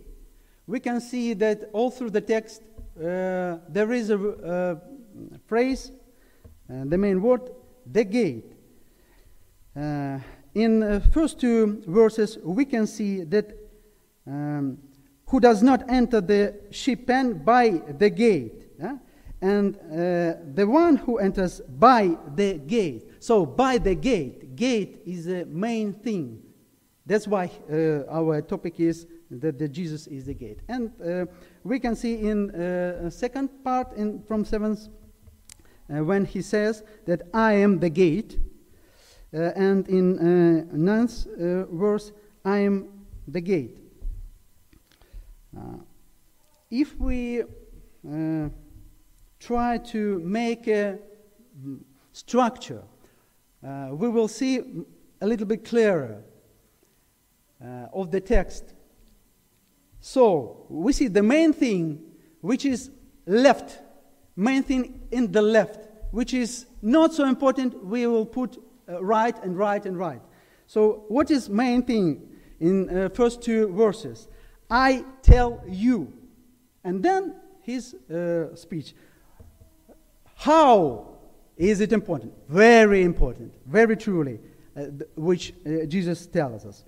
We 0.67 0.79
can 0.79 1.01
see 1.01 1.33
that 1.33 1.69
all 1.73 1.91
through 1.91 2.11
the 2.11 2.21
text 2.21 2.61
there 2.95 3.91
is 3.91 4.09
a 4.09 4.81
phrase, 5.47 5.91
the 6.67 6.97
main 6.97 7.21
word, 7.21 7.49
the 7.85 8.03
gate. 8.03 8.53
Uh, 9.75 10.19
in 10.53 10.79
the 10.81 10.99
first 11.13 11.39
two 11.39 11.81
verses, 11.87 12.37
we 12.43 12.65
can 12.65 12.85
see 12.85 13.23
that 13.23 13.55
um, 14.27 14.77
who 15.27 15.39
does 15.39 15.63
not 15.63 15.89
enter 15.89 16.19
the 16.19 16.55
sheep 16.71 17.07
pen 17.07 17.43
by 17.43 17.81
the 17.97 18.09
gate. 18.09 18.67
Yeah? 18.77 18.97
And 19.41 19.75
uh, 19.77 20.41
the 20.53 20.65
one 20.67 20.97
who 20.97 21.19
enters 21.19 21.61
by 21.61 22.17
the 22.35 22.55
gate. 22.55 23.23
So, 23.23 23.45
by 23.45 23.77
the 23.77 23.95
gate, 23.95 24.40
gate 24.61 25.01
is 25.05 25.25
the 25.25 25.45
main 25.45 25.91
thing. 25.91 26.39
That's 27.07 27.27
why 27.27 27.49
uh, 27.49 28.03
our 28.19 28.41
topic 28.41 28.79
is 28.79 29.07
that 29.31 29.57
the 29.57 29.67
Jesus 29.67 30.05
is 30.07 30.25
the 30.25 30.35
gate. 30.35 30.59
And 30.67 30.91
uh, 31.01 31.25
we 31.63 31.79
can 31.79 31.95
see 31.95 32.15
in 32.29 32.51
uh, 32.51 33.09
second 33.09 33.49
part 33.63 33.93
in, 33.93 34.21
from 34.27 34.45
7th 34.45 34.87
uh, 34.87 36.03
when 36.03 36.25
he 36.25 36.41
says 36.43 36.83
that 37.05 37.21
I 37.33 37.53
am 37.53 37.79
the 37.79 37.89
gate. 37.89 38.37
Uh, 39.33 39.51
and 39.55 39.87
in 39.87 40.05
ninth 40.71 41.25
verse, 41.71 42.11
I 42.45 42.57
am 42.59 42.75
the 43.27 43.41
gate. 43.41 43.79
Uh, 45.57 45.77
if 46.69 46.99
we 46.99 47.41
uh, 47.41 48.49
try 49.39 49.77
to 49.77 50.19
make 50.19 50.67
a 50.67 50.99
structure, 52.13 52.83
uh, 53.65 53.89
we 53.91 54.09
will 54.09 54.27
see 54.27 54.59
a 55.21 55.27
little 55.27 55.45
bit 55.45 55.65
clearer 55.65 56.23
of 57.93 58.09
the 58.09 58.19
text. 58.19 58.73
So 59.99 60.65
we 60.67 60.93
see 60.93 61.07
the 61.07 61.21
main 61.21 61.53
thing, 61.53 62.01
which 62.41 62.65
is 62.65 62.89
left, 63.27 63.79
main 64.35 64.63
thing 64.63 65.01
in 65.11 65.31
the 65.31 65.41
left, 65.41 65.87
which 66.11 66.33
is 66.33 66.65
not 66.81 67.13
so 67.13 67.25
important. 67.25 67.83
We 67.85 68.07
will 68.07 68.25
put 68.25 68.57
uh, 68.89 69.03
right 69.03 69.37
and 69.43 69.57
right 69.57 69.85
and 69.85 69.97
right. 69.97 70.21
So 70.65 71.05
what 71.07 71.29
is 71.29 71.49
main 71.49 71.83
thing 71.83 72.29
in 72.59 72.89
uh, 72.89 73.09
first 73.09 73.41
two 73.41 73.71
verses? 73.73 74.27
I 74.69 75.05
tell 75.21 75.63
you. 75.67 76.11
And 76.83 77.03
then 77.03 77.35
his 77.61 77.93
uh, 77.93 78.55
speech. 78.55 78.95
How 80.35 81.10
is 81.57 81.81
it 81.81 81.93
important? 81.93 82.33
Very 82.49 83.03
important, 83.03 83.51
very 83.65 83.95
truly, 83.97 84.39
uh, 84.75 84.85
which 85.15 85.53
uh, 85.65 85.85
Jesus 85.85 86.25
tells 86.27 86.65
us. 86.65 86.83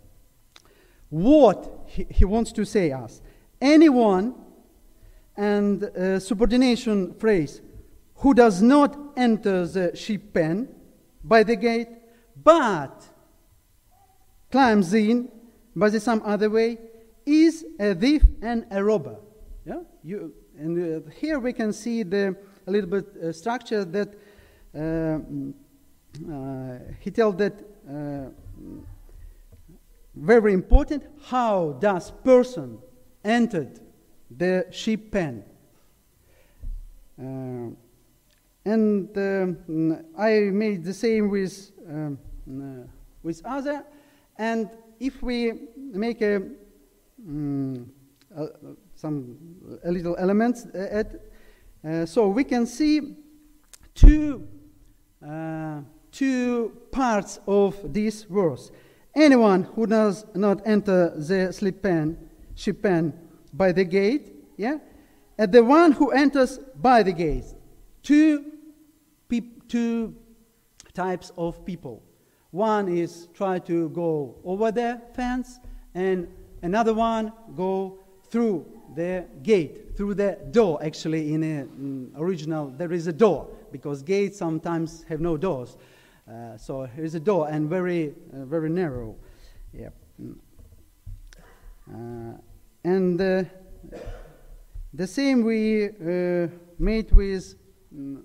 What 1.10 1.86
he, 1.88 2.08
he, 2.10 2.26
wants 2.26 2.52
to 2.54 2.66
say 2.66 2.92
us. 2.92 3.22
Anyone, 3.62 4.34
and 5.38 5.84
uh, 5.84 6.20
subordination 6.20 7.14
phrase, 7.16 7.62
who 8.16 8.34
does 8.34 8.62
not 8.62 8.98
enter 9.16 9.66
the 9.68 9.96
sheep 9.96 10.34
pen 10.34 10.70
by 11.24 11.44
the 11.44 11.56
gate, 11.56 11.90
but 12.44 13.04
climbs 14.52 14.94
in 14.94 15.30
by 15.76 15.90
the 15.90 16.00
some 16.00 16.22
other 16.26 16.50
way, 16.50 16.78
is 17.26 17.66
a 17.80 17.96
thief 17.96 18.24
and 18.42 18.66
a 18.72 18.84
robber. 18.84 19.18
Yeah? 19.66 19.82
You, 20.04 20.34
and 20.58 21.06
uh, 21.08 21.10
here 21.20 21.40
we 21.40 21.54
can 21.54 21.74
see 21.74 22.04
the 22.04 22.36
a 22.68 22.72
little 22.72 22.90
bit 22.90 23.06
uh, 23.18 23.32
structure 23.32 23.84
that 23.86 24.14
he 24.74 25.54
tells 27.12 27.36
that 27.38 27.54
uh, 27.90 28.30
very 30.16 30.54
important. 30.54 31.04
How 31.26 31.76
does 31.80 32.12
person 32.24 32.78
entered 33.24 33.80
the 34.30 34.68
sheep 34.72 35.12
pen? 35.12 35.44
Uh, 37.20 37.72
and 38.66 39.18
um, 39.18 40.06
I 40.18 40.50
made 40.52 40.84
the 40.84 40.94
same 40.94 41.30
with 41.30 41.72
um, 41.88 42.18
with 43.22 43.42
other. 43.46 43.86
And 44.38 44.70
if 45.00 45.22
we 45.22 45.54
make 45.76 46.22
a 46.22 46.42
um, 47.28 47.92
uh, 48.36 48.48
some 48.96 49.38
a 49.84 49.92
little 49.92 50.16
elements 50.18 50.66
uh, 50.74 50.88
at. 50.92 51.16
Uh, 51.86 52.06
so 52.06 52.30
we 52.30 52.44
can 52.44 52.66
see 52.66 53.18
two, 53.94 54.48
uh, 55.28 55.82
two 56.12 56.78
parts 56.92 57.40
of 57.48 57.94
this 57.94 58.24
verse. 58.24 58.72
Anyone 59.16 59.64
who 59.64 59.88
does 59.88 60.26
not 60.34 60.62
enter 60.66 61.14
the 61.16 61.52
sleep 61.52 61.82
pen, 61.82 62.18
sheep 62.56 62.82
pen 62.82 63.14
by 63.54 63.72
the 63.72 63.84
gate, 63.84 64.34
yeah, 64.58 64.78
and 65.38 65.52
the 65.52 65.64
one 65.64 65.92
who 65.92 66.12
enters 66.12 66.58
by 66.58 67.04
the 67.04 67.14
gate. 67.14 67.46
Two, 68.02 68.52
peop- 69.30 69.68
two 69.68 70.16
types 70.94 71.32
of 71.38 71.66
people. 71.66 72.04
One 72.52 72.88
is 72.88 73.28
try 73.34 73.60
to 73.60 73.90
go 73.90 74.36
over 74.44 74.72
the 74.72 75.02
fence, 75.16 75.60
and 75.96 76.28
Another 76.64 76.94
one 76.94 77.34
go 77.58 78.00
through 78.30 78.66
the 78.96 79.26
gate, 79.44 79.83
through 79.96 80.16
the 80.16 80.38
door. 80.52 80.84
Actually, 80.84 81.34
in 81.34 81.42
mm, 81.42 82.20
original, 82.20 82.68
there 82.78 82.92
is 82.92 83.08
a 83.08 83.14
door 83.14 83.48
because 83.72 84.02
gates 84.04 84.38
sometimes 84.38 85.04
have 85.10 85.20
no 85.20 85.38
doors. 85.38 85.78
Uh, 86.30 86.58
so 86.58 86.88
there 86.96 87.06
is 87.06 87.16
a 87.16 87.20
door 87.20 87.50
and 87.50 87.70
very, 87.70 88.14
uh, 88.34 88.46
very 88.46 88.70
narrow. 88.70 89.16
Yeah. 89.74 89.90
Mm. 90.22 90.38
Uh, 91.92 92.38
and 92.84 93.20
uh, 93.20 93.44
the 94.94 95.08
same 95.08 95.44
we 95.44 95.88
uh, 95.88 96.48
made 96.80 97.12
with 97.12 97.56
um, 97.94 98.24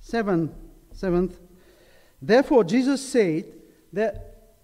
seven, 0.00 0.54
seventh. 0.92 1.40
Therefore, 2.22 2.64
Jesus 2.64 3.06
said 3.06 3.44
that 3.92 4.54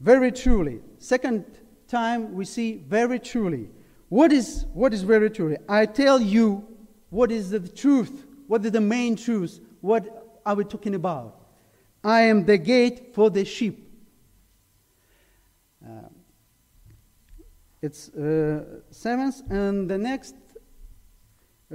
very 0.00 0.30
truly, 0.30 0.80
second 0.98 1.44
time 1.88 2.34
we 2.34 2.44
see 2.44 2.76
very 2.76 3.18
truly. 3.18 3.68
What 4.14 4.32
is, 4.32 4.64
what 4.72 4.94
is 4.94 5.02
truly? 5.02 5.56
I 5.68 5.86
tell 5.86 6.20
you 6.20 6.64
what 7.10 7.32
is 7.32 7.50
the 7.50 7.58
truth, 7.58 8.24
what 8.46 8.64
is 8.64 8.70
the 8.70 8.80
main 8.80 9.16
truth, 9.16 9.58
what 9.80 10.38
are 10.46 10.54
we 10.54 10.62
talking 10.62 10.94
about? 10.94 11.40
I 12.04 12.20
am 12.20 12.44
the 12.44 12.56
gate 12.56 13.12
for 13.12 13.28
the 13.28 13.44
sheep. 13.44 13.90
Uh, 15.84 16.10
it's 17.82 18.08
uh, 18.10 18.82
seventh, 18.88 19.42
and 19.50 19.90
the 19.90 19.98
next, 19.98 20.36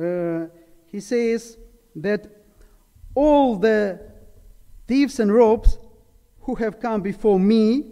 uh, 0.01 0.45
he 0.85 1.01
says 1.01 1.57
that 1.97 2.25
all 3.15 3.57
the 3.57 3.99
thieves 4.87 5.19
and 5.19 5.33
robbers 5.33 5.77
who 6.43 6.55
have 6.55 6.79
come 6.79 7.01
before 7.01 7.37
me 7.37 7.83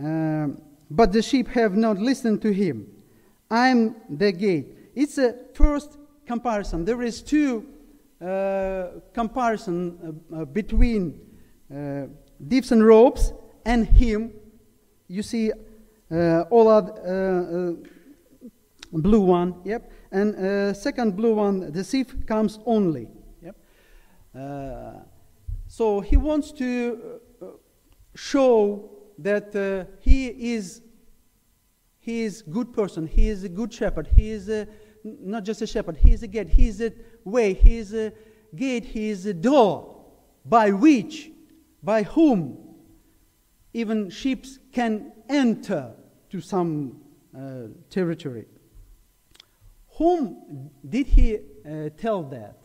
um, 0.00 0.62
but 0.94 1.12
the 1.12 1.22
sheep 1.22 1.48
have 1.48 1.76
not 1.76 1.98
listened 1.98 2.40
to 2.42 2.52
him. 2.52 2.86
I'm 3.50 3.96
the 4.08 4.30
gate. 4.30 4.66
It's 4.94 5.18
a 5.18 5.34
first 5.52 5.98
comparison. 6.24 6.84
There 6.84 7.02
is 7.02 7.20
two 7.20 7.66
uh, 8.24 9.00
comparison 9.12 10.22
uh, 10.32 10.42
uh, 10.42 10.44
between 10.44 11.20
uh, 11.74 12.06
dips 12.46 12.70
and 12.70 12.86
ropes 12.86 13.32
and 13.64 13.86
him. 13.86 14.32
You 15.08 15.22
see, 15.22 15.50
uh, 16.12 16.42
all 16.42 16.68
other 16.68 16.92
uh, 16.92 18.48
blue 18.92 19.20
one. 19.20 19.56
Yep. 19.64 19.90
And 20.12 20.76
second 20.76 21.16
blue 21.16 21.34
one, 21.34 21.72
the 21.72 21.82
thief 21.82 22.24
comes 22.24 22.60
only. 22.66 23.08
Yep. 23.42 23.56
so 25.66 26.00
he 26.00 26.16
wants 26.16 26.52
to 26.52 27.20
show 28.14 28.90
that 29.18 29.88
he 30.00 30.28
is 30.54 30.83
he 32.04 32.24
is 32.24 32.42
good 32.42 32.74
person. 32.74 33.06
He 33.06 33.28
is 33.28 33.44
a 33.44 33.48
good 33.48 33.72
shepherd. 33.72 34.10
He 34.14 34.28
is 34.28 34.50
a, 34.50 34.68
not 35.02 35.42
just 35.42 35.62
a 35.62 35.66
shepherd. 35.66 35.96
He 35.96 36.12
is 36.12 36.22
a 36.22 36.26
gate. 36.26 36.50
He 36.50 36.68
is 36.68 36.82
a 36.82 36.92
way. 37.24 37.54
He 37.54 37.78
is 37.78 37.94
a 37.94 38.12
gate. 38.54 38.84
He 38.84 39.08
is 39.08 39.24
a 39.24 39.32
door 39.32 40.04
by 40.44 40.70
which 40.70 41.30
by 41.82 42.02
whom 42.02 42.58
even 43.72 44.10
sheep 44.10 44.44
can 44.70 45.12
enter 45.30 45.92
to 46.28 46.42
some 46.42 47.00
uh, 47.34 47.68
territory. 47.88 48.44
Whom 49.96 50.70
did 50.86 51.06
he 51.06 51.36
uh, 51.36 51.88
tell 51.96 52.22
that? 52.24 52.58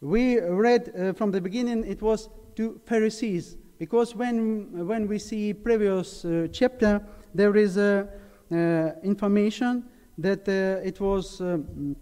We 0.00 0.40
read 0.40 0.94
uh, 0.98 1.12
from 1.12 1.30
the 1.30 1.42
beginning 1.42 1.84
it 1.84 2.00
was 2.00 2.30
to 2.54 2.80
pharisees 2.86 3.58
because 3.78 4.14
when, 4.14 4.86
when 4.86 5.06
we 5.06 5.18
see 5.18 5.52
previous 5.52 6.24
uh, 6.24 6.48
chapter, 6.50 7.02
there 7.34 7.54
is 7.54 7.76
uh, 7.76 8.06
information 8.50 9.84
that 10.18 10.48
uh, 10.48 10.86
it 10.86 11.00
was 11.00 11.40
um, 11.40 11.96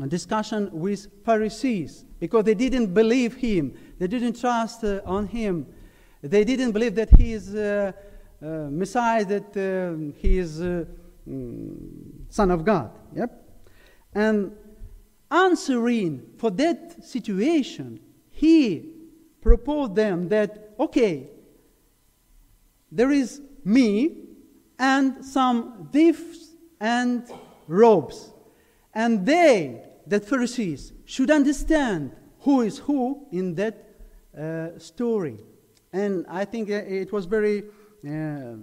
a 0.00 0.06
discussion 0.06 0.70
with 0.72 1.06
Pharisees 1.24 2.04
because 2.18 2.44
they 2.44 2.54
didn't 2.54 2.94
believe 2.94 3.36
him, 3.36 3.74
they 3.98 4.06
didn't 4.06 4.40
trust 4.40 4.84
uh, 4.84 5.00
on 5.04 5.26
him, 5.26 5.66
they 6.22 6.44
didn't 6.44 6.72
believe 6.72 6.94
that 6.94 7.10
he 7.10 7.32
is 7.32 7.54
uh, 7.54 7.92
uh, 8.40 8.46
Messiah, 8.70 9.24
that 9.24 10.12
he 10.16 10.38
is 10.38 10.60
mm, 10.60 10.86
Son 12.28 12.50
of 12.50 12.64
God. 12.64 12.90
Yep. 13.14 13.30
And 14.14 14.52
answering 15.30 16.22
for 16.38 16.50
that 16.50 17.04
situation, 17.04 18.00
he 18.30 18.90
proposed 19.40 19.94
them 19.94 20.28
that 20.28 20.74
okay, 20.78 21.28
there 22.90 23.10
is 23.10 23.40
me 23.64 24.16
and 24.82 25.24
some 25.24 25.88
thieves 25.92 26.56
and 26.80 27.30
robes. 27.68 28.32
And 28.92 29.24
they, 29.24 29.80
the 30.06 30.18
Pharisees, 30.18 30.92
should 31.04 31.30
understand 31.30 32.10
who 32.40 32.62
is 32.62 32.78
who 32.78 33.28
in 33.30 33.54
that 33.54 33.76
uh, 34.36 34.78
story. 34.78 35.38
And 35.92 36.26
I 36.28 36.44
think 36.44 36.68
uh, 36.68 36.74
it 36.74 37.12
was 37.12 37.26
very 37.26 37.62
uh, 38.04 38.56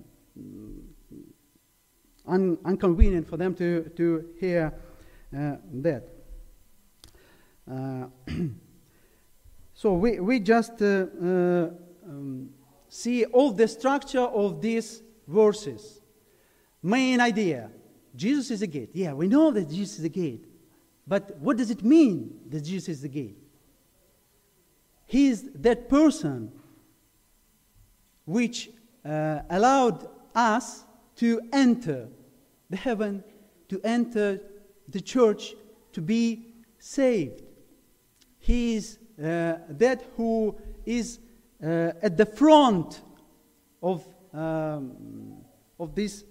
un- 2.28 2.58
inconvenient 2.68 3.26
for 3.26 3.38
them 3.38 3.56
to, 3.56 3.90
to 3.96 4.26
hear 4.42 4.74
uh, 5.34 5.56
that. 5.72 6.04
Uh, 7.72 8.08
so 9.74 9.94
we, 9.94 10.20
we 10.20 10.42
just 10.42 10.82
uh, 10.82 11.06
um, 12.06 12.50
see 12.90 13.24
all 13.24 13.52
the 13.52 13.70
structure 13.70 14.20
of 14.20 14.62
these 14.62 15.02
verses. 15.26 15.99
Main 16.82 17.20
idea 17.20 17.72
Jesus 18.16 18.52
is 18.52 18.60
the 18.62 18.68
gate. 18.68 18.90
Yeah, 18.94 19.14
we 19.14 19.28
know 19.28 19.52
that 19.52 19.70
Jesus 19.70 19.98
is 19.98 20.04
the 20.04 20.10
gate. 20.10 20.46
But 21.08 21.38
what 21.40 21.58
does 21.58 21.72
it 21.72 21.84
mean 21.84 22.40
that 22.50 22.62
Jesus 22.62 22.90
is 22.90 23.02
the 23.02 23.10
gate? 23.10 23.38
He 25.06 25.28
is 25.28 25.50
that 25.56 25.90
person 25.90 26.52
which 28.26 28.70
uh, 29.04 29.40
allowed 29.50 30.08
us 30.36 30.86
to 31.16 31.42
enter 31.52 32.10
the 32.70 32.78
heaven, 32.78 33.24
to 33.70 33.82
enter 33.84 34.40
the 34.88 35.02
church, 35.02 35.56
to 35.94 36.02
be 36.02 36.46
saved. 36.78 37.42
He 38.38 38.76
is 38.76 39.00
uh, 39.18 39.58
that 39.70 40.04
who 40.16 40.56
is 40.86 41.20
uh, 41.64 41.92
at 42.02 42.18
the 42.18 42.26
front 42.26 43.02
of, 43.82 44.08
um, 44.34 45.38
of 45.80 45.96
this 45.96 46.24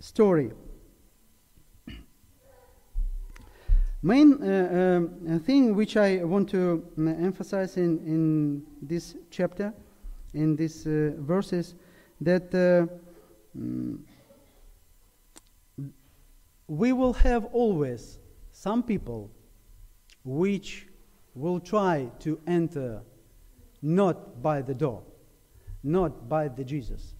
story. 0.00 0.52
Main 4.02 5.40
thing 5.44 5.74
which 5.74 5.96
I 5.96 6.22
want 6.22 6.48
to 6.50 6.84
emphasize 6.96 7.76
in, 7.76 7.98
in 7.98 8.62
this 8.80 9.16
chapter, 9.30 9.72
in 10.32 10.54
these 10.54 10.84
verses, 10.84 11.74
that 12.20 12.88
we 16.68 16.92
will 16.92 17.12
have 17.14 17.46
always 17.46 18.18
some 18.52 18.82
people 18.82 19.30
which 20.24 20.86
will 21.34 21.58
try 21.60 22.08
to 22.20 22.38
enter 22.46 23.02
not 23.82 24.40
by 24.42 24.62
the 24.62 24.74
door, 24.74 25.02
not 25.82 26.28
by 26.28 26.48
the 26.48 26.64
Jesus. 26.64 27.15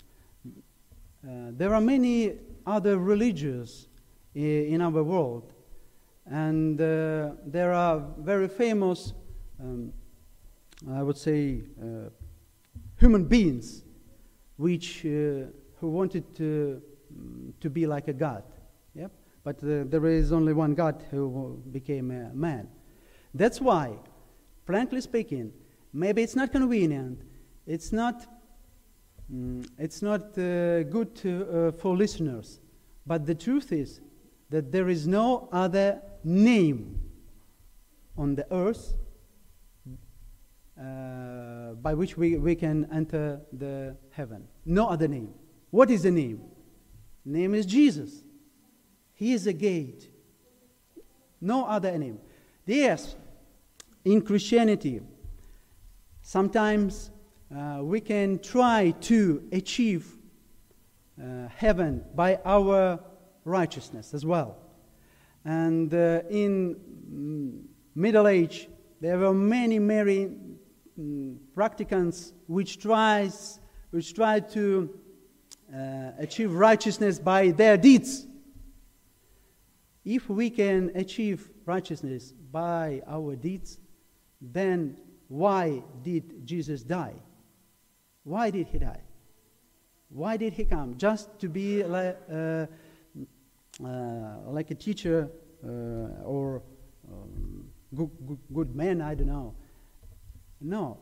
Uh, 1.26 1.50
there 1.56 1.74
are 1.74 1.80
many 1.80 2.38
other 2.66 2.98
religions 2.98 3.88
in 4.34 4.80
our 4.80 5.02
world, 5.02 5.52
and 6.26 6.80
uh, 6.80 7.30
there 7.44 7.72
are 7.72 8.04
very 8.18 8.46
famous, 8.46 9.12
um, 9.60 9.92
I 10.88 11.02
would 11.02 11.16
say, 11.16 11.62
uh, 11.82 12.10
human 13.00 13.24
beings 13.24 13.82
which 14.56 15.04
uh, 15.04 15.50
who 15.80 15.88
wanted 15.88 16.32
to 16.36 16.80
mm, 17.12 17.52
to 17.60 17.70
be 17.70 17.86
like 17.86 18.06
a 18.06 18.12
god. 18.12 18.44
Yep. 18.94 19.10
But 19.42 19.56
uh, 19.64 19.84
there 19.86 20.06
is 20.06 20.32
only 20.32 20.52
one 20.52 20.74
God 20.74 21.04
who 21.10 21.60
became 21.72 22.10
a 22.10 22.32
man. 22.34 22.68
That's 23.34 23.60
why, 23.60 23.94
frankly 24.64 25.00
speaking, 25.00 25.52
maybe 25.92 26.22
it's 26.22 26.36
not 26.36 26.52
convenient, 26.52 27.22
it's 27.66 27.92
not, 27.92 28.26
mm, 29.32 29.68
it's 29.78 30.02
not 30.02 30.36
uh, 30.38 30.82
good 30.84 31.14
to, 31.16 31.68
uh, 31.68 31.72
for 31.72 31.96
listeners, 31.96 32.60
but 33.06 33.26
the 33.26 33.34
truth 33.34 33.72
is 33.72 34.00
that 34.50 34.72
there 34.72 34.88
is 34.88 35.06
no 35.06 35.48
other 35.52 36.00
name 36.24 37.00
on 38.16 38.34
the 38.34 38.46
earth 38.52 38.94
uh, 40.80 41.72
by 41.74 41.94
which 41.94 42.16
we, 42.16 42.36
we 42.36 42.54
can 42.54 42.88
enter 42.92 43.40
the 43.52 43.96
heaven. 44.10 44.46
No 44.64 44.88
other 44.88 45.08
name. 45.08 45.32
What 45.70 45.90
is 45.90 46.02
the 46.02 46.10
name? 46.10 46.42
Name 47.24 47.54
is 47.54 47.66
Jesus. 47.66 48.22
He 49.14 49.32
is 49.32 49.46
a 49.46 49.52
gate. 49.52 50.10
No 51.40 51.64
other 51.64 51.96
name. 51.98 52.18
Yes, 52.66 53.16
in 54.04 54.22
Christianity, 54.22 55.00
Sometimes 56.26 57.12
uh, 57.54 57.80
we 57.82 58.00
can 58.00 58.38
try 58.40 58.90
to 59.00 59.42
achieve 59.52 60.16
uh, 61.20 61.48
heaven 61.48 62.04
by 62.14 62.38
our 62.44 62.98
righteousness 63.44 64.14
as 64.14 64.26
well. 64.26 64.56
And 65.44 65.94
uh, 65.94 66.22
in 66.28 66.76
mm, 67.08 67.62
Middle 67.94 68.26
Age, 68.26 68.68
there 69.00 69.18
were 69.18 69.32
many, 69.32 69.78
many 69.78 70.30
mm, 70.98 71.36
practicants 71.56 72.32
which 72.48 72.80
tries, 72.80 73.60
which 73.90 74.12
tried 74.12 74.50
to 74.50 74.90
uh, 75.72 76.10
achieve 76.18 76.52
righteousness 76.52 77.18
by 77.18 77.50
their 77.50 77.76
deeds. 77.76 78.26
If 80.04 80.28
we 80.28 80.50
can 80.50 80.90
achieve 80.94 81.48
righteousness 81.64 82.32
by 82.32 83.02
our 83.06 83.36
deeds, 83.36 83.78
then 84.40 84.98
why 85.28 85.82
did 86.02 86.46
Jesus 86.46 86.82
die? 86.82 87.14
Why 88.26 88.50
did 88.50 88.66
he 88.66 88.78
die? 88.80 89.02
Why 90.08 90.36
did 90.36 90.52
he 90.52 90.64
come? 90.64 90.96
Just 90.98 91.38
to 91.38 91.48
be 91.48 91.84
like, 91.84 92.18
uh, 92.28 92.66
uh, 93.84 94.38
like 94.48 94.72
a 94.72 94.74
teacher 94.74 95.30
uh, 95.64 96.24
or 96.24 96.60
um, 97.08 97.66
good, 97.94 98.10
good, 98.26 98.38
good, 98.52 98.74
man, 98.74 99.00
I 99.00 99.14
don't 99.14 99.28
know. 99.28 99.54
No. 100.60 100.98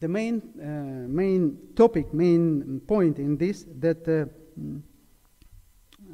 The 0.00 0.08
main, 0.08 0.42
uh, 0.60 1.08
main 1.08 1.56
topic, 1.74 2.12
main 2.12 2.82
point 2.86 3.18
in 3.18 3.38
this, 3.38 3.64
that 3.78 4.06
uh, 4.06 4.26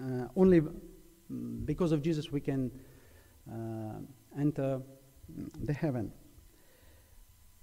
uh, 0.00 0.28
only 0.36 0.62
because 1.64 1.90
of 1.90 2.02
Jesus 2.02 2.30
we 2.30 2.40
can 2.40 2.70
enter 4.38 4.80
the 5.64 5.72
heaven. 5.72 6.12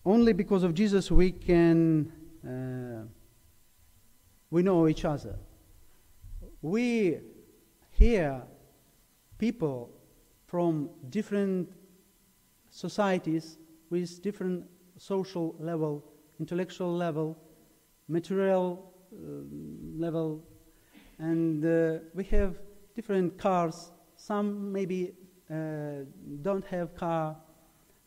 Only 0.06 0.34
because 0.34 0.64
of 0.64 0.74
Jesus 0.74 1.10
we 1.10 1.32
can 1.32 2.12
uh, 2.47 3.04
we 4.49 4.63
know 4.63 4.88
each 4.88 5.06
other. 5.06 5.36
We 6.62 7.19
hear 7.91 8.41
people 9.38 9.91
from 10.47 10.89
different 11.10 11.69
societies 12.69 13.58
with 13.89 14.21
different 14.21 14.65
social 14.97 15.56
level, 15.60 16.04
intellectual 16.39 16.95
level, 16.95 17.38
material 18.08 18.93
uh, 19.13 19.17
level, 19.97 20.43
and 21.17 21.65
uh, 21.65 21.99
we 22.13 22.23
have 22.25 22.58
different 22.95 23.38
cars. 23.38 23.91
Some 24.15 24.71
maybe 24.71 25.13
uh, 25.49 26.06
don't 26.41 26.65
have 26.65 26.95
car, 26.95 27.36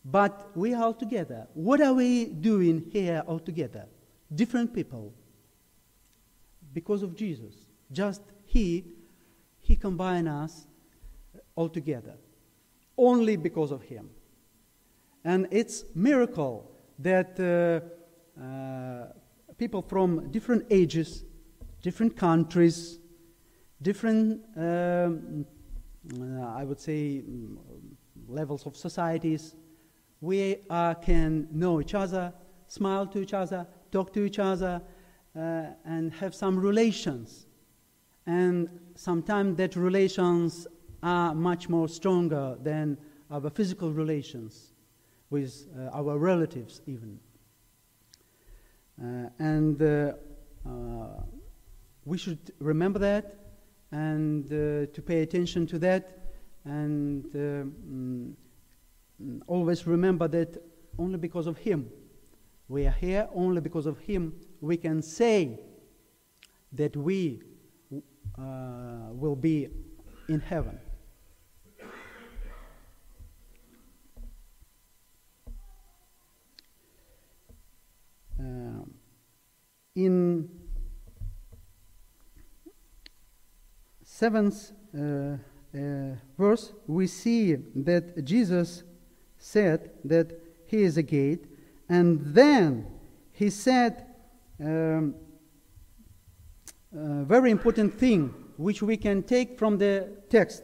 but 0.04 0.50
we 0.54 0.74
are 0.74 0.84
all 0.84 0.94
together. 0.94 1.46
What 1.54 1.80
are 1.80 1.94
we 1.94 2.26
doing 2.26 2.84
here 2.92 3.22
all 3.26 3.38
together? 3.38 3.86
Different 4.34 4.74
people. 4.74 5.14
Because 6.72 7.02
of 7.02 7.14
Jesus. 7.14 7.54
Just 7.90 8.22
He, 8.44 8.84
He 9.60 9.76
combined 9.76 10.28
us 10.28 10.66
all 11.54 11.68
together. 11.68 12.14
Only 12.96 13.36
because 13.36 13.70
of 13.70 13.82
Him. 13.82 14.10
And 15.24 15.48
it's 15.50 15.84
miracle 15.94 16.70
that 16.98 17.38
uh, 17.38 18.40
uh, 18.42 19.06
people 19.56 19.82
from 19.82 20.30
different 20.30 20.66
ages, 20.70 21.24
different 21.82 22.16
countries, 22.16 22.98
different, 23.80 24.40
um, 24.56 25.46
uh, 26.20 26.46
I 26.56 26.64
would 26.64 26.80
say, 26.80 27.22
mm, 27.22 27.56
levels 28.28 28.66
of 28.66 28.76
societies, 28.76 29.54
we 30.20 30.56
uh, 30.70 30.94
can 30.94 31.48
know 31.52 31.80
each 31.80 31.94
other, 31.94 32.32
smile 32.68 33.06
to 33.08 33.20
each 33.20 33.34
other, 33.34 33.66
talk 33.92 34.12
to 34.14 34.24
each 34.24 34.38
other, 34.38 34.82
uh, 35.36 35.66
and 35.84 36.12
have 36.14 36.34
some 36.34 36.58
relations. 36.58 37.46
And 38.26 38.68
sometimes 38.94 39.56
that 39.56 39.76
relations 39.76 40.66
are 41.02 41.34
much 41.34 41.68
more 41.68 41.88
stronger 41.88 42.56
than 42.62 42.98
our 43.30 43.50
physical 43.50 43.92
relations 43.92 44.72
with 45.30 45.66
uh, 45.78 45.88
our 45.96 46.18
relatives 46.18 46.82
even. 46.86 47.18
Uh, 49.02 49.30
and 49.38 49.80
uh, 49.82 50.12
uh, 50.68 51.22
we 52.04 52.18
should 52.18 52.52
remember 52.58 52.98
that 52.98 53.38
and 53.90 54.48
to 54.48 55.02
pay 55.04 55.22
attention 55.22 55.66
to 55.66 55.78
that 55.78 56.18
and 56.64 57.24
mm, 57.34 58.32
always 59.46 59.86
remember 59.86 60.28
that 60.28 60.56
only 60.98 61.18
because 61.18 61.46
of 61.46 61.58
Him 61.58 61.90
we 62.72 62.86
are 62.86 62.96
here, 62.98 63.28
only 63.34 63.60
because 63.60 63.84
of 63.84 63.98
Him 63.98 64.32
we 64.62 64.78
can 64.78 65.02
say 65.02 65.60
that 66.72 66.96
we 66.96 67.42
uh, 68.38 69.12
will 69.12 69.36
be 69.36 69.68
in 70.26 70.40
heaven. 70.40 70.78
Uh, 78.40 78.84
in 79.94 80.48
seventh 84.02 84.72
uh, 84.96 85.02
uh, 85.02 85.36
verse, 86.38 86.72
we 86.86 87.06
see 87.06 87.54
that 87.76 88.24
Jesus 88.24 88.82
said 89.36 89.90
that 90.06 90.32
he 90.64 90.82
is 90.82 90.96
a 90.96 91.02
gate, 91.02 91.51
and 91.88 92.20
then 92.34 92.86
he 93.32 93.50
said 93.50 94.06
um, 94.60 95.14
a 96.94 97.24
very 97.24 97.50
important 97.50 97.94
thing 97.94 98.34
which 98.56 98.82
we 98.82 98.96
can 98.96 99.22
take 99.22 99.58
from 99.58 99.78
the 99.78 100.10
text. 100.28 100.62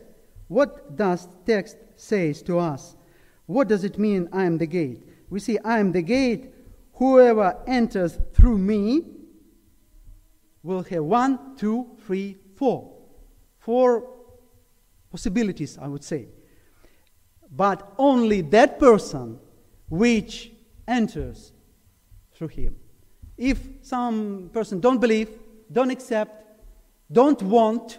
What 0.48 0.96
does 0.96 1.28
text 1.46 1.76
says 1.96 2.42
to 2.42 2.58
us? 2.58 2.96
What 3.46 3.68
does 3.68 3.84
it 3.84 3.98
mean, 3.98 4.28
I 4.32 4.44
am 4.44 4.58
the 4.58 4.66
gate? 4.66 5.02
We 5.30 5.40
see, 5.40 5.58
I 5.64 5.78
am 5.78 5.92
the 5.92 6.02
gate. 6.02 6.52
Whoever 6.94 7.58
enters 7.66 8.18
through 8.34 8.58
me 8.58 9.04
will 10.62 10.82
have 10.82 11.04
one, 11.04 11.56
two, 11.56 11.96
three, 12.06 12.36
four. 12.56 12.94
Four 13.58 14.08
possibilities, 15.10 15.78
I 15.78 15.88
would 15.88 16.04
say. 16.04 16.28
But 17.50 17.92
only 17.98 18.42
that 18.42 18.78
person 18.78 19.38
which 19.88 20.52
enters 20.88 21.52
through 22.34 22.48
him. 22.48 22.76
If 23.36 23.60
some 23.82 24.50
person 24.52 24.80
don't 24.80 25.00
believe, 25.00 25.28
don't 25.70 25.90
accept, 25.90 26.44
don't 27.10 27.40
want, 27.42 27.98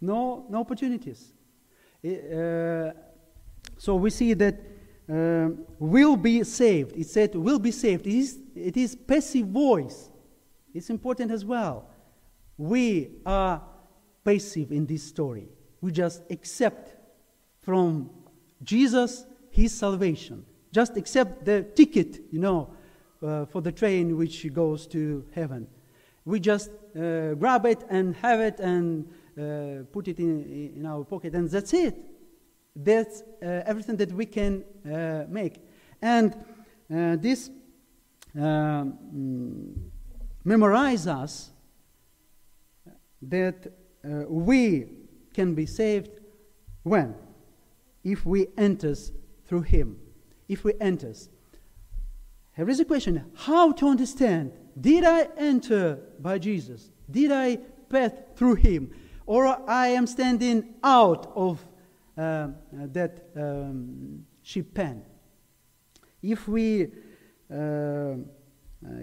no, 0.00 0.46
no 0.48 0.60
opportunities. 0.60 1.32
Uh, 2.04 2.90
so 3.78 3.94
we 3.94 4.10
see 4.10 4.34
that 4.34 4.58
uh, 5.08 5.50
will 5.78 6.16
be 6.16 6.42
saved. 6.42 6.96
It 6.96 7.06
said 7.06 7.34
will 7.34 7.58
be 7.58 7.70
saved. 7.70 8.06
It 8.06 8.14
is, 8.14 8.38
it 8.54 8.76
is 8.76 8.96
passive 8.96 9.46
voice. 9.46 10.10
It's 10.74 10.90
important 10.90 11.30
as 11.30 11.44
well. 11.44 11.88
We 12.56 13.10
are 13.26 13.62
passive 14.24 14.72
in 14.72 14.86
this 14.86 15.02
story. 15.02 15.48
We 15.80 15.92
just 15.92 16.22
accept 16.30 16.96
from 17.60 18.10
Jesus 18.62 19.26
his 19.52 19.72
salvation. 19.72 20.44
Just 20.72 20.96
accept 20.96 21.44
the 21.44 21.62
ticket, 21.62 22.20
you 22.32 22.40
know, 22.40 22.70
uh, 23.22 23.44
for 23.46 23.60
the 23.60 23.70
train 23.70 24.16
which 24.16 24.52
goes 24.52 24.86
to 24.88 25.24
heaven. 25.34 25.66
We 26.24 26.40
just 26.40 26.70
uh, 26.96 27.34
grab 27.34 27.66
it 27.66 27.84
and 27.90 28.16
have 28.16 28.40
it 28.40 28.58
and 28.60 29.08
uh, 29.38 29.84
put 29.92 30.08
it 30.08 30.18
in, 30.18 30.72
in 30.76 30.86
our 30.86 31.04
pocket, 31.04 31.34
and 31.34 31.48
that's 31.48 31.74
it. 31.74 31.96
That's 32.74 33.22
uh, 33.42 33.62
everything 33.66 33.96
that 33.96 34.12
we 34.12 34.24
can 34.24 34.64
uh, 34.90 35.24
make. 35.28 35.60
And 36.00 36.34
uh, 36.34 37.16
this 37.16 37.50
um, 38.34 39.90
memorize 40.44 41.06
us 41.06 41.50
that 43.20 43.72
we 44.28 44.86
can 45.32 45.54
be 45.54 45.66
saved 45.66 46.10
when? 46.82 47.14
If 48.02 48.26
we 48.26 48.48
enters 48.56 49.12
through 49.52 49.60
him. 49.60 49.98
If 50.48 50.64
we 50.64 50.72
enters. 50.80 51.28
Here 52.56 52.70
is 52.70 52.80
a 52.80 52.86
question 52.86 53.22
how 53.34 53.72
to 53.72 53.86
understand? 53.86 54.52
Did 54.80 55.04
I 55.04 55.28
enter 55.36 55.98
by 56.18 56.38
Jesus? 56.38 56.90
Did 57.10 57.30
I 57.32 57.58
pass 57.90 58.12
through 58.34 58.54
him? 58.54 58.94
Or 59.26 59.46
I 59.68 59.88
am 59.88 60.06
standing 60.06 60.72
out 60.82 61.30
of 61.36 61.60
uh, 62.16 62.48
that 62.72 63.26
um, 63.36 64.24
sheep 64.42 64.72
pen? 64.72 65.02
If 66.22 66.48
we 66.48 66.88
uh, 67.50 67.54
uh, 67.54 68.14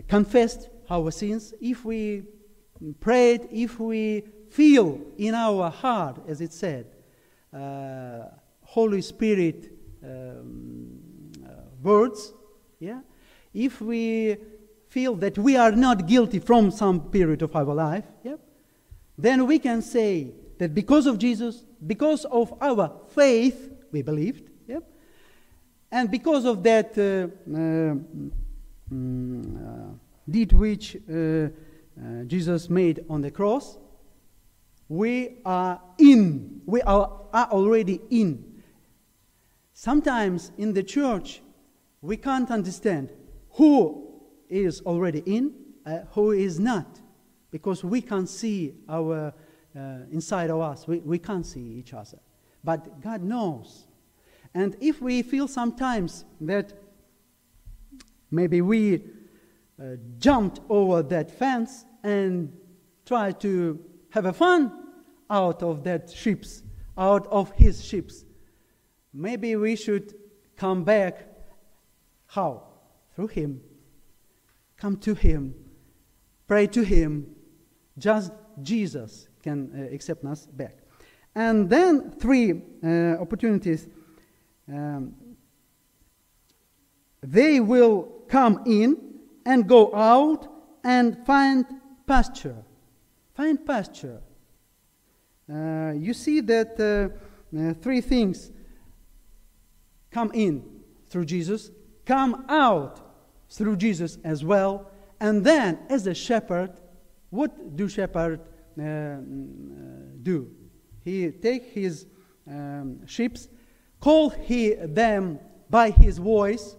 confessed 0.07 0.69
our 0.89 1.11
sins, 1.11 1.53
if 1.61 1.85
we 1.85 2.23
prayed, 2.99 3.49
if 3.51 3.79
we 3.79 4.23
feel 4.49 4.99
in 5.15 5.35
our 5.35 5.69
heart, 5.69 6.23
as 6.27 6.41
it 6.41 6.53
said, 6.53 6.87
uh, 7.53 8.29
Holy 8.63 9.03
Spirit 9.03 9.78
um, 10.03 10.99
uh, 11.45 11.49
words, 11.81 12.33
yeah, 12.79 13.01
if 13.53 13.81
we 13.81 14.37
feel 14.89 15.15
that 15.15 15.37
we 15.37 15.55
are 15.55 15.71
not 15.71 16.07
guilty 16.07 16.39
from 16.39 16.71
some 16.71 16.99
period 17.09 17.41
of 17.41 17.55
our 17.55 17.73
life, 17.73 18.05
yeah, 18.23 18.35
then 19.17 19.45
we 19.45 19.59
can 19.59 19.81
say 19.81 20.31
that 20.57 20.73
because 20.73 21.05
of 21.05 21.17
Jesus, 21.17 21.63
because 21.85 22.25
of 22.25 22.53
our 22.61 22.91
faith, 23.09 23.71
we 23.91 24.01
believed, 24.01 24.49
yeah, 24.67 24.79
and 25.91 26.09
because 26.09 26.45
of 26.45 26.63
that 26.63 26.97
uh, 26.97 27.27
uh, 27.53 27.95
mm, 28.93 29.91
uh 29.91 29.93
deed 30.29 30.53
which 30.53 30.95
uh, 30.95 31.13
uh, 31.13 31.49
Jesus 32.27 32.69
made 32.69 33.03
on 33.09 33.21
the 33.21 33.31
cross, 33.31 33.77
we 34.87 35.37
are 35.45 35.81
in. 35.97 36.61
We 36.65 36.81
are, 36.81 37.21
are 37.33 37.47
already 37.47 37.99
in 38.09 38.48
Sometimes 39.81 40.51
in 40.57 40.73
the 40.73 40.83
church, 40.83 41.41
we 42.01 42.17
can't 42.17 42.51
understand 42.51 43.13
who 43.51 44.11
is 44.49 44.81
already 44.81 45.23
in, 45.25 45.53
uh, 45.85 45.99
who 46.11 46.31
is 46.31 46.59
not, 46.59 46.99
because 47.49 47.81
we 47.81 48.01
can't 48.01 48.27
see 48.27 48.73
our 48.89 49.33
uh, 49.73 49.79
inside 50.11 50.49
of 50.49 50.59
us. 50.59 50.85
We, 50.85 50.99
we 50.99 51.17
can't 51.17 51.45
see 51.45 51.61
each 51.61 51.93
other. 51.93 52.19
But 52.61 52.99
God 52.99 53.23
knows. 53.23 53.87
And 54.53 54.75
if 54.81 55.01
we 55.01 55.21
feel 55.21 55.47
sometimes 55.47 56.25
that 56.41 56.73
maybe 58.31 58.59
we 58.59 58.95
uh, 59.81 59.95
jumped 60.17 60.59
over 60.67 61.03
that 61.03 61.31
fence 61.31 61.85
and 62.03 62.51
tried 63.05 63.39
to 63.39 63.79
have 64.09 64.25
a 64.25 64.33
fun 64.33 64.73
out 65.29 65.63
of 65.63 65.85
that 65.85 66.11
ships, 66.11 66.63
out 66.97 67.27
of 67.27 67.53
his 67.53 67.81
ships, 67.81 68.25
maybe 69.13 69.55
we 69.55 69.75
should 69.75 70.13
come 70.55 70.83
back. 70.83 71.27
How? 72.27 72.63
Through 73.15 73.27
Him. 73.27 73.61
Come 74.77 74.97
to 74.97 75.13
Him 75.13 75.55
pray 76.49 76.67
to 76.67 76.81
Him. 76.81 77.27
Just 77.97 78.33
Jesus 78.61 79.29
can 79.41 79.71
uh, 79.71 79.93
accept 79.95 80.25
us 80.25 80.47
back. 80.47 80.79
And 81.35 81.69
then 81.69 82.11
three 82.19 82.61
uh, 82.83 83.21
opportunities. 83.21 83.87
Um, 84.67 85.13
they 87.21 87.59
will 87.59 88.23
come 88.27 88.63
in 88.65 88.97
and 89.45 89.67
go 89.67 89.93
out 89.95 90.47
and 90.83 91.25
find 91.25 91.65
pasture. 92.07 92.57
Find 93.35 93.63
pasture. 93.65 94.21
Uh, 95.51 95.93
you 95.95 96.13
see 96.13 96.41
that 96.41 96.79
uh, 96.79 97.57
uh, 97.57 97.73
three 97.75 98.01
things 98.01 98.51
come 100.11 100.31
in 100.33 100.63
through 101.09 101.25
Jesus, 101.25 101.71
come 102.05 102.45
out 102.49 102.99
through 103.49 103.77
Jesus 103.77 104.17
as 104.23 104.43
well, 104.43 104.89
and 105.19 105.43
then 105.43 105.79
as 105.89 106.07
a 106.07 106.13
shepherd, 106.13 106.79
what 107.29 107.75
do 107.75 107.87
shepherd 107.87 108.39
uh, 108.77 108.81
mm, 108.81 110.23
do? 110.23 110.49
He 111.03 111.31
take 111.31 111.65
his 111.73 112.05
um, 112.47 113.05
sheep, 113.05 113.37
call 113.99 114.29
he 114.29 114.73
them 114.73 115.39
by 115.69 115.91
his 115.91 116.17
voice, 116.17 116.75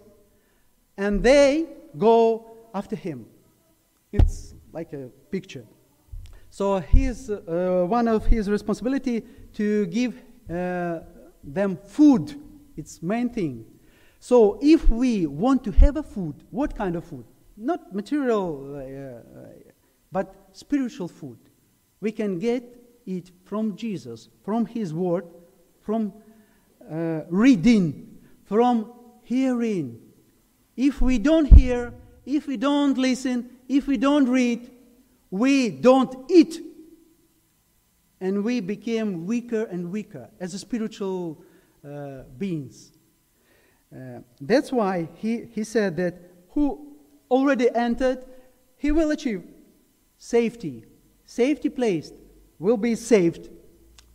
and 0.97 1.23
they 1.23 1.67
go 1.97 2.51
after 2.73 2.95
him. 2.95 3.25
It's 4.11 4.53
like 4.73 4.93
a 4.93 5.09
picture. 5.29 5.65
So 6.49 6.79
his, 6.79 7.29
uh, 7.29 7.85
one 7.87 8.07
of 8.07 8.25
his 8.25 8.49
responsibility 8.49 9.23
to 9.53 9.85
give 9.87 10.21
uh, 10.49 10.99
them 11.43 11.77
food. 11.77 12.35
It's 12.77 13.01
main 13.01 13.29
thing. 13.29 13.65
So 14.19 14.59
if 14.61 14.89
we 14.89 15.25
want 15.25 15.63
to 15.63 15.71
have 15.71 15.97
a 15.97 16.03
food, 16.03 16.35
what 16.51 16.75
kind 16.75 16.95
of 16.95 17.03
food? 17.03 17.25
Not 17.57 17.93
material, 17.93 18.75
uh, 18.75 19.41
but 20.11 20.35
spiritual 20.53 21.07
food. 21.07 21.37
We 22.01 22.11
can 22.11 22.39
get 22.39 22.63
it 23.05 23.31
from 23.45 23.75
Jesus, 23.75 24.29
from 24.43 24.65
His 24.65 24.93
Word, 24.93 25.25
from 25.81 26.13
uh, 26.89 27.21
reading, 27.29 28.19
from 28.45 28.93
hearing. 29.23 29.99
If 30.75 31.01
we 31.01 31.17
don't 31.17 31.45
hear, 31.45 31.93
if 32.25 32.47
we 32.47 32.57
don't 32.57 32.97
listen, 32.97 33.49
if 33.67 33.87
we 33.87 33.97
don't 33.97 34.27
read, 34.27 34.69
we 35.29 35.69
don't 35.69 36.29
eat. 36.29 36.61
And 38.19 38.43
we 38.43 38.59
became 38.59 39.25
weaker 39.25 39.63
and 39.63 39.91
weaker 39.91 40.29
as 40.39 40.53
a 40.53 40.59
spiritual 40.59 41.43
uh, 41.83 42.23
beings. 42.37 42.91
Uh, 43.93 44.19
that's 44.39 44.71
why 44.71 45.07
he, 45.15 45.45
he 45.51 45.63
said 45.63 45.97
that 45.97 46.15
who 46.49 46.95
already 47.29 47.69
entered, 47.75 48.23
he 48.77 48.91
will 48.91 49.11
achieve 49.11 49.43
safety. 50.17 50.85
Safety 51.25 51.69
placed 51.69 52.13
will 52.59 52.77
be 52.77 52.95
saved. 52.95 53.49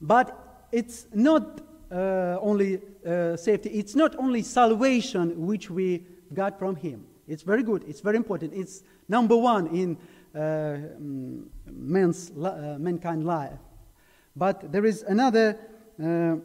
But 0.00 0.68
it's 0.72 1.07
not 1.12 1.61
uh, 1.90 2.38
only 2.40 2.81
uh, 3.07 3.37
safety, 3.37 3.70
it's 3.70 3.94
not 3.94 4.16
only 4.16 4.42
salvation 4.42 5.46
which 5.46 5.70
we 5.70 6.05
got 6.35 6.59
from 6.59 6.76
him. 6.76 7.07
It's 7.29 7.42
very 7.42 7.62
good, 7.62 7.85
it's 7.88 8.00
very 8.00 8.16
important. 8.16 8.52
It's 8.55 8.83
number 9.09 9.37
one 9.37 9.66
in 9.68 9.96
uh, 10.35 10.38
mm, 10.38 11.44
man's, 11.70 12.31
uh, 12.31 12.76
mankind 12.79 13.26
life. 13.26 13.59
But 14.35 14.70
there 14.70 14.85
is 14.85 15.02
another 15.02 15.59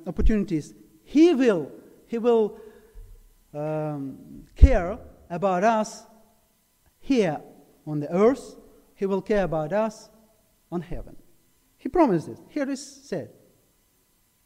opportunities. 0.07 0.73
He 1.11 1.33
will, 1.33 1.69
he 2.07 2.17
will 2.19 2.57
um, 3.53 4.45
care 4.55 4.97
about 5.29 5.61
us 5.61 6.05
here 7.01 7.41
on 7.85 7.99
the 7.99 8.09
earth. 8.09 8.55
He 8.95 9.05
will 9.05 9.21
care 9.21 9.43
about 9.43 9.73
us 9.73 10.09
on 10.71 10.79
heaven. 10.79 11.17
He 11.77 11.89
promised 11.89 12.29
it. 12.29 12.39
Here 12.47 12.69
is 12.69 12.81
said. 13.03 13.29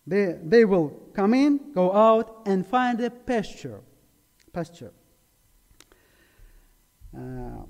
They, 0.08 0.40
they 0.44 0.66
will 0.66 0.90
come 1.14 1.36
in, 1.36 1.72
go 1.72 1.94
out, 1.94 2.42
and 2.48 2.66
find 2.66 3.00
a 3.00 3.12
pasture. 3.12 3.82
Pasture. 4.52 4.94
Uh, 7.16 7.62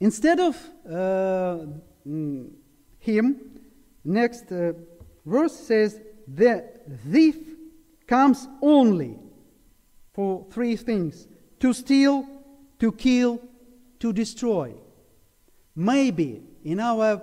instead 0.00 0.38
of 0.38 0.54
uh, 0.86 1.64
mm, 2.06 2.50
him, 2.98 3.40
next 4.04 4.52
uh, 4.52 4.74
verse 5.24 5.56
says, 5.56 5.98
The 6.28 6.62
thief 7.10 7.55
comes 8.06 8.48
only 8.62 9.18
for 10.12 10.46
three 10.50 10.76
things 10.76 11.28
to 11.60 11.72
steal, 11.72 12.26
to 12.78 12.92
kill, 12.92 13.40
to 13.98 14.12
destroy. 14.12 14.74
Maybe 15.74 16.42
in 16.64 16.80
our 16.80 17.20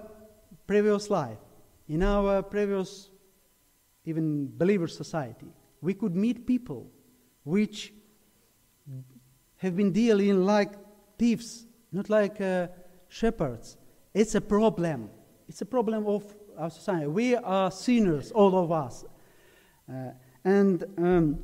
previous 0.67 1.09
life, 1.09 1.39
in 1.87 2.03
our 2.03 2.41
previous 2.43 3.09
even 4.05 4.51
believer 4.57 4.87
society, 4.87 5.47
we 5.81 5.93
could 5.93 6.15
meet 6.15 6.45
people 6.45 6.89
which 7.43 7.93
have 9.57 9.75
been 9.75 9.91
dealing 9.91 10.45
like 10.45 10.71
thieves, 11.17 11.65
not 11.91 12.09
like 12.09 12.39
uh, 12.41 12.67
shepherds. 13.07 13.77
It's 14.13 14.35
a 14.35 14.41
problem. 14.41 15.09
It's 15.47 15.61
a 15.61 15.65
problem 15.65 16.05
of 16.05 16.23
our 16.57 16.69
society. 16.69 17.07
We 17.07 17.35
are 17.35 17.71
sinners, 17.71 18.31
all 18.31 18.57
of 18.57 18.71
us. 18.71 19.05
Uh, 19.89 20.11
and 20.43 20.83
um, 20.97 21.39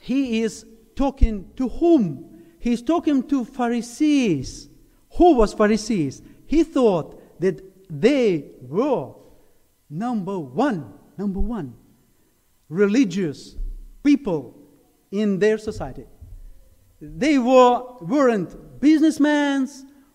he 0.00 0.42
is 0.42 0.64
talking 0.96 1.50
to 1.56 1.68
whom? 1.68 2.42
He's 2.58 2.82
talking 2.82 3.22
to 3.28 3.44
Pharisees. 3.44 4.68
Who 5.16 5.34
was 5.34 5.52
Pharisees? 5.54 6.22
He 6.46 6.64
thought 6.64 7.40
that 7.40 7.62
they 7.90 8.50
were 8.60 9.14
number 9.88 10.38
one, 10.38 10.92
number 11.16 11.40
one, 11.40 11.74
religious 12.68 13.56
people 14.02 14.54
in 15.10 15.38
their 15.38 15.58
society. 15.58 16.04
They 17.00 17.38
were, 17.38 17.82
weren't 18.00 18.80
businessmen 18.80 19.68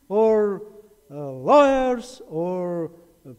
or 0.09 0.63
uh, 1.09 1.15
lawyers 1.15 2.21
or 2.27 2.91
uh, 3.27 3.31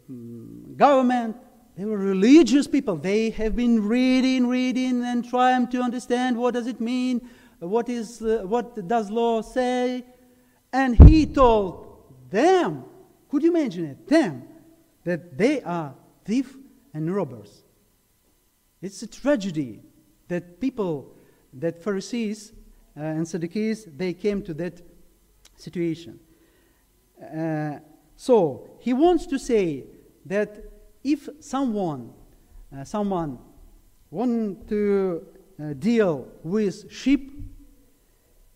government. 0.77 1.37
They 1.77 1.85
were 1.85 1.99
religious 1.99 2.69
people. 2.69 2.97
They 2.97 3.31
have 3.31 3.57
been 3.57 3.87
reading, 3.87 4.47
reading, 4.47 5.05
and 5.05 5.29
trying 5.29 5.69
to 5.69 5.81
understand 5.81 6.37
what 6.37 6.55
does 6.55 6.67
it 6.67 6.81
mean, 6.81 7.29
what 7.59 7.89
is, 7.89 8.23
uh, 8.23 8.43
what 8.45 8.87
does 8.87 9.11
law 9.11 9.43
say, 9.43 10.05
and 10.73 10.97
he 11.09 11.27
told 11.27 12.05
them, 12.31 12.85
could 13.29 13.43
you 13.43 13.51
imagine 13.51 13.87
it, 13.87 14.09
them, 14.09 14.45
that 15.05 15.37
they 15.37 15.63
are 15.63 15.95
thieves 16.25 16.55
and 16.93 17.15
robbers. 17.15 17.65
It's 18.81 19.03
a 19.03 19.07
tragedy 19.07 19.81
that 20.29 20.61
people, 20.61 21.15
that 21.53 21.83
Pharisees 21.83 22.53
uh, 22.97 23.01
and 23.01 23.27
Sadducees, 23.27 23.87
they 23.97 24.13
came 24.13 24.43
to 24.43 24.55
that 24.55 24.81
situation. 25.57 26.21
Uh, 27.21 27.79
so 28.17 28.69
he 28.81 28.93
wants 28.93 29.27
to 29.27 29.39
say 29.39 29.85
that 30.27 30.74
if 31.05 31.29
someone, 31.41 32.13
uh, 32.75 32.83
someone 32.83 33.39
want 34.11 34.67
to 34.69 35.27
uh, 35.61 35.75
deal 35.75 36.27
with 36.43 36.91
sheep, 36.91 37.31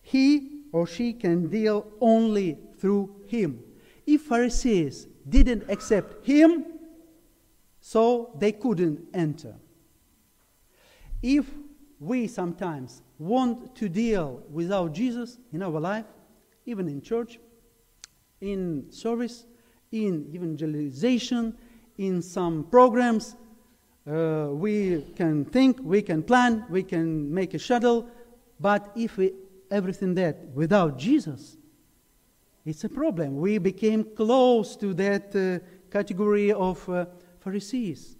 he 0.01 0.63
or 0.71 0.87
she 0.87 1.13
can 1.13 1.47
deal 1.47 1.85
only 2.01 2.57
through 2.79 3.15
him. 3.27 3.63
If 4.05 4.23
Pharisees 4.23 5.07
didn't 5.27 5.69
accept 5.69 6.25
him, 6.25 6.65
so 7.79 8.35
they 8.37 8.51
couldn't 8.51 8.99
enter. 9.13 9.55
If 11.21 11.45
we 11.99 12.27
sometimes 12.27 13.01
want 13.17 13.75
to 13.75 13.89
deal 13.89 14.41
without 14.51 14.93
Jesus 14.93 15.37
in 15.51 15.61
our 15.61 15.79
life, 15.79 16.05
even 16.65 16.87
in 16.87 17.01
church, 17.01 17.39
in 18.41 18.91
service, 18.91 19.45
in 19.91 20.29
evangelization, 20.33 21.57
in 21.99 22.21
some 22.21 22.63
programs, 22.63 23.35
uh, 24.09 24.47
we 24.51 25.05
can 25.17 25.43
think, 25.43 25.77
we 25.83 26.01
can 26.01 26.23
plan, 26.23 26.65
we 26.69 26.81
can 26.81 27.31
make 27.31 27.53
a 27.53 27.59
schedule, 27.59 28.07
but 28.57 28.89
if 28.95 29.17
we, 29.17 29.33
everything 29.69 30.15
that 30.15 30.47
without 30.53 30.97
Jesus, 30.97 31.57
it's 32.65 32.85
a 32.85 32.89
problem. 32.89 33.35
We 33.37 33.57
became 33.57 34.05
close 34.15 34.77
to 34.77 34.93
that 34.93 35.35
uh, 35.35 35.59
category 35.91 36.53
of 36.53 36.87
uh, 36.87 37.05
Pharisees. 37.39 38.15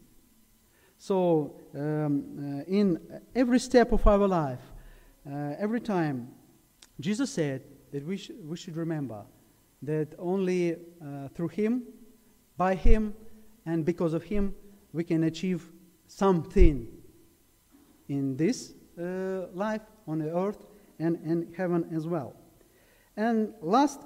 So, 0.98 1.56
um, 1.74 1.80
uh, 1.80 2.64
in 2.68 3.00
every 3.34 3.60
step 3.60 3.94
of 3.94 4.06
our 4.06 4.28
life, 4.28 4.60
uh, 5.26 5.54
every 5.58 5.80
time, 5.80 6.28
Jesus 7.00 7.32
said 7.32 7.64
that 7.94 8.06
we, 8.06 8.18
sh- 8.18 8.32
we 8.44 8.58
should 8.58 8.76
remember 8.76 9.24
that 9.82 10.10
only 10.20 10.74
uh, 10.74 11.30
through 11.34 11.48
Him, 11.48 11.84
by 12.58 12.76
Him, 12.76 13.14
and 13.70 13.86
because 13.86 14.14
of 14.14 14.24
Him, 14.24 14.56
we 14.94 15.04
can 15.04 15.24
achieve 15.26 15.72
something 16.08 16.88
in 18.08 18.36
this 18.36 18.74
uh, 19.00 19.46
life 19.54 19.84
on 20.08 20.18
the 20.20 20.36
earth 20.36 20.66
and 20.98 21.18
in 21.24 21.54
heaven 21.56 21.88
as 21.94 22.08
well. 22.08 22.34
And 23.16 23.54
last, 23.62 24.02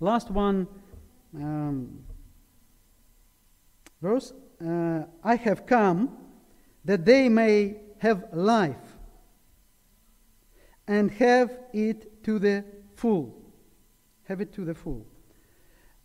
last 0.00 0.32
one 0.32 0.66
um, 1.36 2.00
verse 4.02 4.32
uh, 4.66 5.04
I 5.22 5.36
have 5.36 5.64
come 5.64 6.16
that 6.84 7.04
they 7.04 7.28
may 7.28 7.76
have 7.98 8.24
life 8.32 8.96
and 10.88 11.08
have 11.12 11.56
it 11.72 12.24
to 12.24 12.40
the 12.40 12.64
full. 12.96 13.40
Have 14.24 14.40
it 14.40 14.52
to 14.54 14.64
the 14.64 14.74
full. 14.74 15.06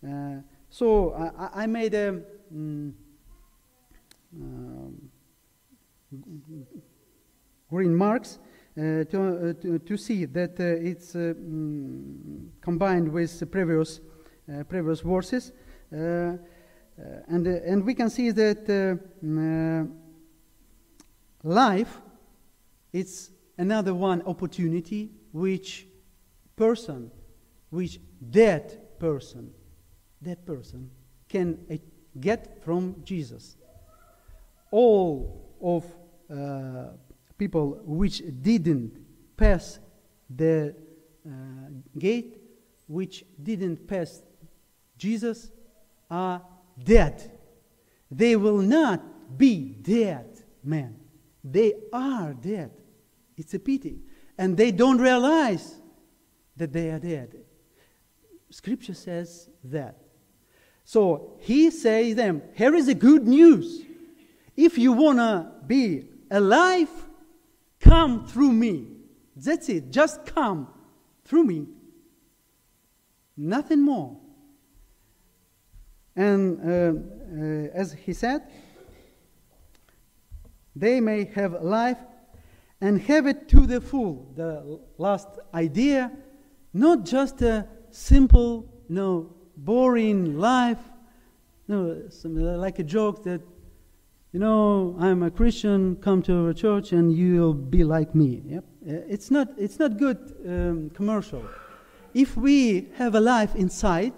Uh, 0.06 0.36
so 0.70 1.14
I, 1.14 1.62
I 1.62 1.66
made 1.66 1.94
a. 1.94 2.22
Um, 2.52 2.94
green 7.70 7.94
marks 7.94 8.38
uh, 8.76 9.04
to, 9.04 9.48
uh, 9.48 9.62
to, 9.62 9.78
to, 9.78 9.96
see 9.96 10.26
that 10.26 10.60
it's 10.60 11.14
mm, 11.14 12.48
combined 12.60 13.08
with 13.08 13.50
previous, 13.50 14.00
previous 14.68 15.00
verses. 15.00 15.52
And, 15.90 17.46
and 17.46 17.84
we 17.84 17.94
can 17.94 18.10
see 18.10 18.30
that 18.30 18.66
mm, 18.66 19.90
life 21.42 22.00
it's 22.92 23.30
another 23.58 23.94
one 23.94 24.22
opportunity 24.22 25.10
which 25.32 25.86
person, 26.56 27.10
which 27.70 28.00
that 28.30 28.98
person, 28.98 29.52
that 30.22 30.46
person 30.46 30.90
can 31.28 31.58
get 32.20 32.62
from 32.64 32.96
Jesus. 33.04 33.56
All 34.70 35.56
of 35.60 35.84
uh, 36.30 36.92
people 37.38 37.80
which 37.84 38.22
didn't 38.42 38.98
pass 39.36 39.78
the 40.28 40.74
uh, 41.26 41.30
gate, 41.98 42.38
which 42.86 43.24
didn't 43.42 43.86
pass 43.86 44.22
Jesus, 44.98 45.50
are 46.10 46.42
dead. 46.82 47.30
They 48.10 48.36
will 48.36 48.58
not 48.58 49.02
be 49.36 49.76
dead, 49.82 50.42
man. 50.62 50.96
They 51.42 51.74
are 51.92 52.32
dead. 52.32 52.70
It's 53.36 53.54
a 53.54 53.58
pity. 53.58 54.00
And 54.38 54.56
they 54.56 54.70
don't 54.70 54.98
realize 54.98 55.80
that 56.56 56.72
they 56.72 56.90
are 56.90 56.98
dead. 56.98 57.36
Scripture 58.50 58.94
says 58.94 59.50
that. 59.64 60.05
So 60.86 61.32
he 61.40 61.72
says 61.72 62.14
them, 62.14 62.42
here 62.54 62.72
is 62.72 62.86
the 62.86 62.94
good 62.94 63.26
news. 63.26 63.82
If 64.56 64.78
you 64.78 64.92
want 64.92 65.18
to 65.18 65.50
be 65.66 66.04
alive, 66.30 66.88
come 67.80 68.24
through 68.24 68.52
me. 68.52 68.86
That's 69.34 69.68
it. 69.68 69.90
Just 69.90 70.24
come 70.24 70.68
through 71.24 71.42
me. 71.42 71.66
Nothing 73.36 73.82
more. 73.82 74.16
And 76.14 76.60
uh, 76.60 77.00
uh, 77.36 77.80
as 77.80 77.92
he 77.92 78.12
said, 78.12 78.42
they 80.76 81.00
may 81.00 81.24
have 81.34 81.64
life 81.64 81.98
and 82.80 83.00
have 83.02 83.26
it 83.26 83.48
to 83.48 83.66
the 83.66 83.80
full. 83.80 84.32
The 84.36 84.80
last 84.98 85.26
idea, 85.52 86.12
not 86.72 87.04
just 87.04 87.42
a 87.42 87.66
simple, 87.90 88.72
no, 88.88 89.35
boring 89.56 90.38
life, 90.38 90.78
no, 91.68 92.08
some, 92.10 92.36
like 92.36 92.78
a 92.78 92.84
joke 92.84 93.24
that 93.24 93.40
you 94.36 94.40
know, 94.40 94.94
I'm 95.00 95.22
a 95.22 95.30
Christian, 95.30 95.96
come 95.96 96.20
to 96.24 96.48
a 96.48 96.52
church 96.52 96.92
and 96.92 97.10
you'll 97.10 97.54
be 97.54 97.84
like 97.84 98.14
me. 98.14 98.42
Yep. 98.44 98.64
Uh, 98.86 98.92
it's 99.08 99.30
not, 99.30 99.48
it's 99.56 99.78
not 99.78 99.96
good 99.96 100.34
um, 100.46 100.90
commercial. 100.90 101.42
If 102.12 102.36
we 102.36 102.88
have 102.96 103.14
a 103.14 103.20
life 103.20 103.54
inside, 103.54 104.12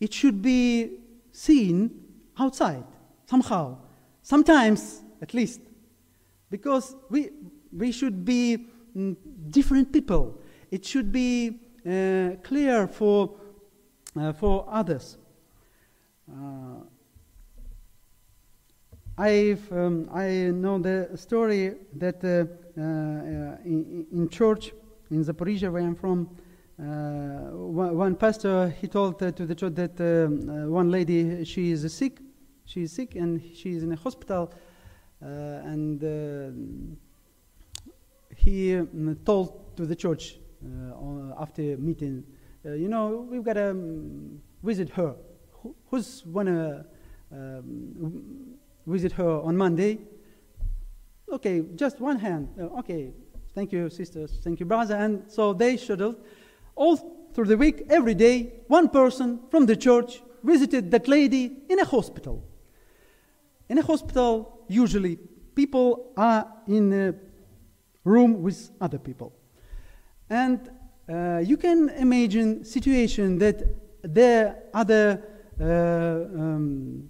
it 0.00 0.12
should 0.12 0.42
be 0.42 0.98
seen 1.30 1.92
outside, 2.40 2.82
somehow. 3.26 3.78
Sometimes, 4.22 5.04
at 5.22 5.32
least. 5.32 5.60
Because 6.50 6.96
we, 7.08 7.30
we 7.72 7.92
should 7.92 8.24
be 8.24 8.66
mm, 8.96 9.16
different 9.48 9.92
people. 9.92 10.40
It 10.72 10.84
should 10.84 11.12
be 11.12 11.60
uh, 11.86 12.36
clear 12.42 12.88
for, 12.88 13.36
uh, 14.16 14.32
for 14.32 14.64
others. 14.70 15.18
Uh, 16.30 16.80
I've, 19.18 19.72
um, 19.72 20.08
I 20.12 20.50
know 20.52 20.78
the 20.78 21.10
story 21.16 21.74
that 21.96 22.24
uh, 22.24 22.80
uh, 22.80 23.56
in, 23.64 24.06
in, 24.12 24.28
church 24.28 24.72
in 25.10 25.24
Zaporizhia, 25.24 25.70
where 25.70 25.82
I'm 25.82 25.94
from, 25.94 26.30
uh, 26.80 26.82
one, 27.54 27.96
one, 27.96 28.16
pastor 28.16 28.74
he 28.80 28.88
told 28.88 29.22
uh, 29.22 29.30
to 29.32 29.46
the 29.46 29.54
church 29.54 29.74
that 29.74 29.98
one 30.68 30.90
lady 30.90 31.44
she 31.44 31.70
is 31.70 31.92
sick, 31.92 32.18
she 32.64 32.82
is 32.82 32.92
sick 32.92 33.14
and 33.14 33.40
she 33.54 33.70
is 33.70 33.82
in 33.84 33.92
a 33.92 33.96
hospital, 33.96 34.52
and 35.20 36.98
he 38.36 38.76
um, 38.76 39.16
told 39.24 39.76
to 39.76 39.86
the 39.86 39.94
church 39.94 40.38
after 41.38 41.76
meeting, 41.76 42.24
you 42.72 42.88
know, 42.88 43.26
we've 43.30 43.44
got 43.44 43.54
to 43.54 43.70
um, 43.70 44.40
visit 44.62 44.90
her. 44.90 45.14
Who, 45.62 45.74
who's 45.90 46.22
going 46.22 46.46
to 46.46 46.84
um, 47.32 48.56
visit 48.86 49.12
her 49.12 49.40
on 49.42 49.56
Monday. 49.56 49.98
Okay, 51.32 51.62
just 51.74 52.00
one 52.00 52.18
hand. 52.18 52.48
Uh, 52.58 52.78
okay, 52.80 53.12
thank 53.54 53.72
you, 53.72 53.90
sisters. 53.90 54.40
Thank 54.42 54.60
you, 54.60 54.66
brother. 54.66 54.96
And 54.96 55.30
so 55.30 55.52
they 55.52 55.76
shuttled 55.76 56.16
all 56.76 56.96
through 57.34 57.46
the 57.46 57.56
week, 57.56 57.86
every 57.90 58.14
day, 58.14 58.52
one 58.68 58.88
person 58.88 59.40
from 59.50 59.66
the 59.66 59.76
church 59.76 60.22
visited 60.44 60.90
that 60.92 61.08
lady 61.08 61.64
in 61.68 61.80
a 61.80 61.84
hospital. 61.84 62.44
In 63.68 63.78
a 63.78 63.82
hospital, 63.82 64.64
usually 64.68 65.16
people 65.54 66.12
are 66.16 66.46
in 66.68 66.92
a 66.92 67.14
room 68.04 68.42
with 68.42 68.70
other 68.80 68.98
people. 68.98 69.32
And 70.30 70.70
uh, 71.08 71.38
you 71.38 71.56
can 71.56 71.90
imagine 71.90 72.64
situation 72.64 73.38
that 73.38 73.62
there 74.02 74.64
other 74.72 75.22
uh, 75.60 75.64
um, 75.64 77.08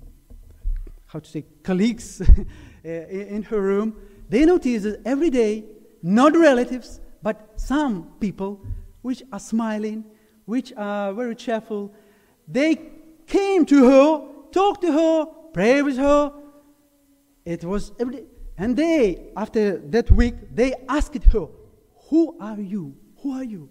how 1.15 1.21
to 1.21 1.31
say, 1.31 1.45
colleagues 1.63 2.21
in 2.85 3.43
her 3.45 3.61
room, 3.61 3.97
they 4.29 4.45
notice 4.45 4.83
that 4.83 5.01
every 5.05 5.31
day, 5.31 5.65
not 6.03 6.37
relatives, 6.37 7.01
but 7.23 7.53
some 7.57 8.11
people 8.19 8.61
which 9.03 9.23
are 9.33 9.39
smiling, 9.39 10.05
which 10.45 10.73
are 10.77 11.13
very 11.13 11.37
cheerful, 11.37 11.95
they 12.49 12.77
came 13.29 13.65
to 13.65 13.89
her, 13.89 14.29
talked 14.51 14.83
to 14.83 14.93
her, 14.93 15.27
pray 15.53 15.83
with 15.83 15.97
her. 15.97 16.33
It 17.45 17.63
was 17.63 17.93
every 18.01 18.17
day. 18.17 18.25
And 18.59 18.77
they, 18.77 19.29
after 19.37 19.79
that 19.79 20.11
week, 20.11 20.35
they 20.53 20.75
asked 20.89 21.23
her, 21.33 21.47
Who 22.11 22.37
are 22.41 22.61
you? 22.61 22.97
Who 23.23 23.33
are 23.33 23.45
you? 23.45 23.71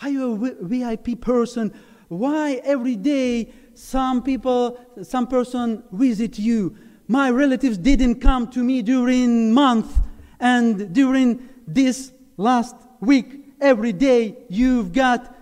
Are 0.00 0.08
you 0.08 0.46
a 0.46 0.64
VIP 0.64 1.20
person? 1.20 1.72
Why 2.08 2.60
every 2.64 2.96
day 2.96 3.52
some 3.74 4.22
people, 4.22 4.80
some 5.02 5.26
person 5.26 5.82
visit 5.92 6.38
you. 6.38 6.76
My 7.06 7.30
relatives 7.30 7.78
didn't 7.78 8.16
come 8.20 8.48
to 8.50 8.62
me 8.62 8.82
during 8.82 9.52
month 9.52 9.98
and 10.40 10.92
during 10.92 11.48
this 11.66 12.12
last 12.36 12.76
week. 13.00 13.46
Every 13.60 13.92
day 13.92 14.36
you've 14.48 14.92
got 14.92 15.34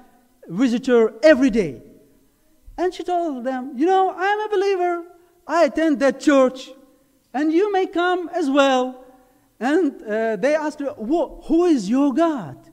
visitor 0.48 1.14
every 1.22 1.50
day. 1.50 1.82
And 2.78 2.92
she 2.92 3.02
told 3.04 3.44
them, 3.44 3.72
you 3.76 3.86
know, 3.86 4.14
I'm 4.16 4.40
a 4.40 4.48
believer. 4.48 5.04
I 5.46 5.64
attend 5.64 6.00
that 6.00 6.20
church 6.20 6.70
and 7.32 7.52
you 7.52 7.72
may 7.72 7.86
come 7.86 8.28
as 8.34 8.50
well. 8.50 9.04
And 9.58 10.02
uh, 10.02 10.36
they 10.36 10.54
asked 10.54 10.80
her, 10.80 10.92
who 10.92 11.64
is 11.64 11.88
your 11.88 12.12
God? 12.12 12.65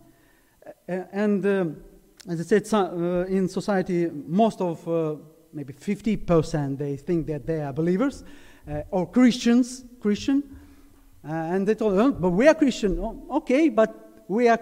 And 0.88 1.46
um, 1.46 1.78
as 2.30 2.40
I 2.40 2.44
said, 2.44 2.74
uh, 2.74 3.26
in 3.26 3.48
society, 3.48 4.10
most 4.10 4.62
of 4.62 4.88
uh, 4.88 5.16
maybe 5.54 5.74
50% 5.74 6.78
they 6.78 6.98
think 6.98 7.28
that 7.28 7.46
they 7.46 7.62
are 7.62 7.74
believers 7.74 8.24
uh, 8.70 8.82
or 8.92 9.10
Christians, 9.10 9.86
Christian. 10.00 10.44
And 11.24 11.66
they 11.66 11.76
told 11.76 11.98
them, 11.98 12.18
but 12.20 12.32
we 12.32 12.48
are 12.48 12.54
Christian. 12.54 13.00
Oh, 13.00 13.38
okay, 13.38 13.70
but 13.70 14.24
we 14.28 14.50
are 14.50 14.60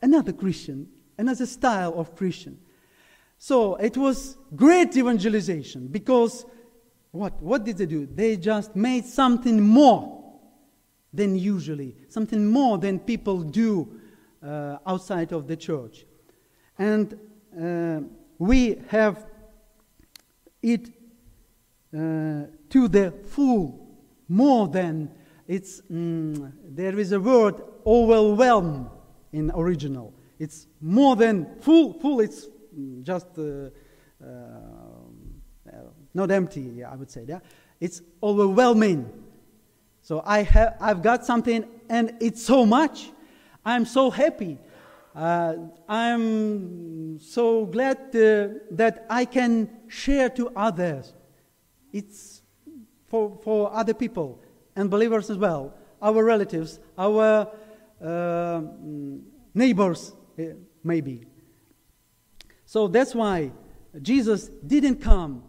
another 0.00 0.32
Christian, 0.32 0.88
another 1.18 1.44
style 1.44 1.94
of 1.98 2.16
Christian. 2.16 2.58
So 3.38 3.76
it 3.76 3.96
was 3.96 4.36
great 4.56 4.96
evangelization 4.96 5.88
because 5.88 6.46
what, 7.10 7.40
what 7.42 7.64
did 7.64 7.76
they 7.78 7.86
do? 7.86 8.06
They 8.06 8.36
just 8.36 8.74
made 8.74 9.04
something 9.04 9.60
more 9.60 10.18
than 11.12 11.36
usually, 11.36 11.96
something 12.08 12.46
more 12.46 12.78
than 12.78 12.98
people 12.98 13.42
do 13.42 13.97
uh, 14.42 14.78
outside 14.86 15.32
of 15.32 15.46
the 15.46 15.56
church. 15.56 16.06
And 16.78 17.18
uh, 17.60 18.00
we 18.38 18.80
have 18.88 19.26
it 20.62 20.88
uh, 21.94 22.44
to 22.70 22.88
the 22.88 23.14
full, 23.28 23.96
more 24.28 24.68
than 24.68 25.10
it's, 25.46 25.80
mm, 25.90 26.52
there 26.64 26.98
is 26.98 27.12
a 27.12 27.20
word 27.20 27.62
overwhelm 27.86 28.90
in 29.32 29.50
original. 29.54 30.12
It's 30.38 30.66
more 30.80 31.16
than 31.16 31.58
full, 31.60 31.94
full, 31.94 32.20
it's 32.20 32.46
just 33.02 33.26
uh, 33.38 33.70
uh, 34.22 34.28
not 36.14 36.30
empty, 36.30 36.84
I 36.84 36.94
would 36.94 37.10
say. 37.10 37.24
Yeah? 37.26 37.40
It's 37.80 38.02
overwhelming. 38.22 39.10
So 40.02 40.22
I 40.24 40.42
have, 40.42 40.76
I've 40.80 41.02
got 41.02 41.24
something, 41.24 41.64
and 41.88 42.14
it's 42.20 42.42
so 42.44 42.64
much. 42.64 43.10
I'm 43.68 43.84
so 43.84 44.10
happy. 44.10 44.58
Uh, 45.14 45.54
I'm 45.86 47.18
so 47.20 47.66
glad 47.66 47.98
uh, 48.16 48.48
that 48.70 49.04
I 49.10 49.26
can 49.26 49.68
share 49.88 50.30
to 50.30 50.50
others. 50.56 51.12
It's 51.92 52.40
for, 53.08 53.38
for 53.44 53.70
other 53.74 53.92
people 53.92 54.40
and 54.74 54.88
believers 54.88 55.28
as 55.28 55.36
well, 55.36 55.74
our 56.00 56.24
relatives, 56.24 56.80
our 56.96 57.48
uh, 58.02 58.62
neighbors, 59.52 60.14
uh, 60.38 60.42
maybe. 60.82 61.26
So 62.64 62.88
that's 62.88 63.14
why 63.14 63.52
Jesus 64.00 64.48
didn't 64.66 65.02
come 65.02 65.42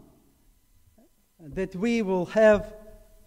that 1.39 1.73
we 1.73 2.01
will 2.01 2.25
have, 2.25 2.73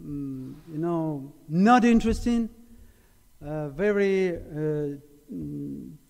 um, 0.00 0.60
you 0.70 0.78
know, 0.78 1.32
not 1.48 1.82
interesting, 1.82 2.50
uh, 3.44 3.68
very 3.70 4.36
uh, 4.36 4.96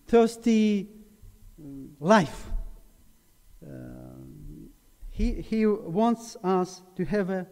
thirsty 0.07 0.87
mm, 1.61 1.89
life. 1.99 2.47
Uh, 3.65 3.69
he, 5.09 5.33
he 5.41 5.65
wants 5.65 6.37
us 6.43 6.81
to 6.95 7.05
have 7.05 7.29
a 7.29 7.47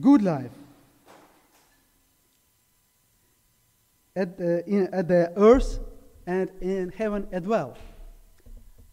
good 0.00 0.22
life. 0.22 0.50
At 4.14 4.36
the, 4.36 4.66
in, 4.66 4.88
at 4.92 5.08
the 5.08 5.32
earth 5.36 5.78
and 6.26 6.50
in 6.60 6.90
heaven 6.90 7.26
as 7.32 7.42
well. 7.42 7.76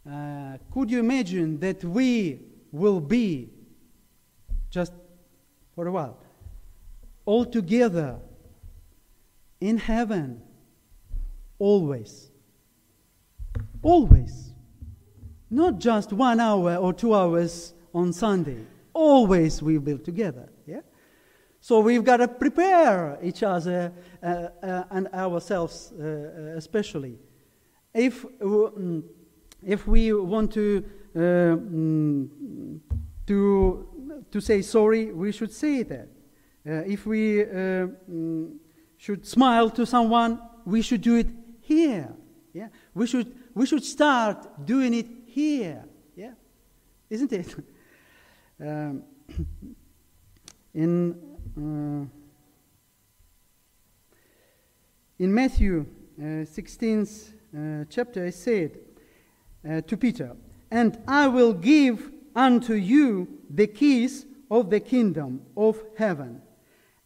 Uh, 0.09 0.57
could 0.73 0.89
you 0.89 0.99
imagine 0.99 1.59
that 1.59 1.83
we 1.83 2.39
will 2.71 2.99
be, 2.99 3.49
just 4.69 4.93
for 5.75 5.87
a 5.87 5.91
while, 5.91 6.17
all 7.25 7.45
together 7.45 8.19
in 9.61 9.77
heaven, 9.77 10.41
always? 11.57 12.29
Always. 13.81 14.53
Not 15.49 15.79
just 15.79 16.13
one 16.13 16.39
hour 16.39 16.75
or 16.75 16.93
two 16.93 17.15
hours 17.15 17.73
on 17.93 18.13
Sunday. 18.13 18.65
Always 18.93 19.61
we 19.61 19.77
be 19.77 19.97
together. 19.97 20.49
Yeah? 20.65 20.81
So 21.61 21.79
we've 21.79 22.03
got 22.03 22.17
to 22.17 22.27
prepare 22.27 23.17
each 23.21 23.43
other 23.43 23.91
uh, 24.21 24.25
uh, 24.25 24.83
and 24.91 25.07
ourselves, 25.13 25.91
uh, 25.99 26.03
uh 26.03 26.57
especially. 26.57 27.17
If, 27.93 28.23
mm, 28.23 29.03
if 29.65 29.87
we 29.87 30.13
want 30.13 30.53
to 30.53 30.85
uh, 31.15 31.19
mm, 31.19 32.79
to, 33.25 34.23
to 34.31 34.41
say 34.41 34.61
sorry, 34.61 35.11
we 35.11 35.31
should 35.31 35.51
say 35.51 35.83
that. 35.83 36.07
Uh, 36.67 36.71
if 36.85 37.05
we 37.05 37.43
mm, 37.43 38.55
should 38.99 39.25
smile 39.25 39.69
to 39.71 39.85
someone, 39.85 40.41
we 40.65 40.81
should 40.81 41.01
do 41.01 41.15
it 41.15 41.27
here. 41.61 42.13
Yeah? 42.53 42.67
We, 42.93 43.07
should, 43.07 43.33
we 43.55 43.65
should 43.65 43.83
start 43.83 44.65
doing 44.65 44.93
it 44.93 45.07
here. 45.25 45.85
Yeah? 46.15 46.33
Isn't 47.09 47.31
it? 47.31 47.55
um, 48.59 49.03
in, 50.73 51.15
uh, 51.57 52.05
in 55.17 55.33
Matthew 55.33 55.85
uh, 56.19 56.23
16th 56.43 57.29
uh, 57.55 57.85
chapter, 57.89 58.25
I 58.25 58.31
said 58.31 58.79
uh, 59.67 59.79
to 59.79 59.95
Peter, 59.95 60.35
and 60.69 61.01
I 61.07 61.27
will 61.27 61.53
give 61.53 62.11
unto 62.35 62.73
you 62.73 63.39
the 63.49 63.67
keys 63.67 64.25
of 64.51 64.69
the 64.69 64.81
kingdom 64.81 65.43
of 65.55 65.81
heaven. 65.97 66.41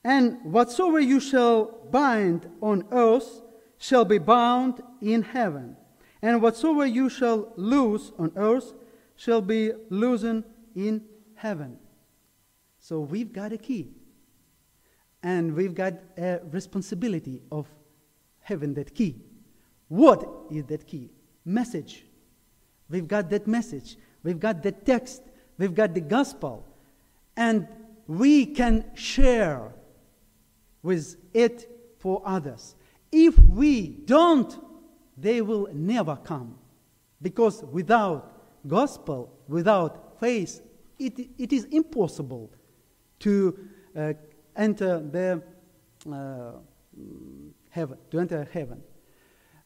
And 0.03 0.43
whatsoever 0.43 0.99
you 0.99 1.19
shall 1.19 1.65
bind 1.89 2.49
on 2.61 2.83
earth 2.91 3.41
shall 3.77 4.05
be 4.05 4.17
bound 4.17 4.81
in 5.01 5.21
heaven, 5.21 5.75
and 6.21 6.41
whatsoever 6.41 6.85
you 6.85 7.09
shall 7.09 7.51
loose 7.55 8.11
on 8.17 8.31
earth 8.35 8.73
shall 9.15 9.41
be 9.41 9.71
loosened 9.89 10.43
in 10.75 11.03
heaven. 11.35 11.77
So 12.79 12.99
we've 12.99 13.31
got 13.31 13.53
a 13.53 13.57
key, 13.57 13.91
and 15.21 15.53
we've 15.53 15.75
got 15.75 15.93
a 16.17 16.39
responsibility 16.51 17.41
of 17.51 17.67
having 18.41 18.73
that 18.73 18.93
key. 18.93 19.21
What 19.87 20.27
is 20.51 20.65
that 20.65 20.87
key? 20.87 21.11
Message. 21.45 22.05
We've 22.89 23.07
got 23.07 23.29
that 23.29 23.47
message. 23.47 23.97
We've 24.23 24.39
got 24.39 24.63
the 24.63 24.71
text. 24.71 25.21
We've 25.57 25.73
got 25.73 25.93
the 25.93 26.01
gospel. 26.01 26.65
And 27.37 27.67
we 28.07 28.45
can 28.45 28.85
share 28.95 29.73
with 30.83 31.15
it 31.33 31.69
for 31.97 32.21
others. 32.25 32.75
If 33.11 33.37
we 33.43 33.87
don't, 33.87 34.55
they 35.17 35.41
will 35.41 35.69
never 35.73 36.15
come. 36.15 36.59
Because 37.21 37.63
without 37.63 38.67
gospel, 38.67 39.31
without 39.47 40.19
faith, 40.19 40.61
it, 40.99 41.29
it 41.37 41.51
is 41.51 41.65
impossible 41.65 42.51
to 43.19 43.57
uh, 43.95 44.13
enter 44.55 44.99
the 44.99 45.41
uh, 46.11 46.51
heaven, 47.69 47.97
to 48.11 48.19
enter 48.19 48.47
heaven. 48.51 48.83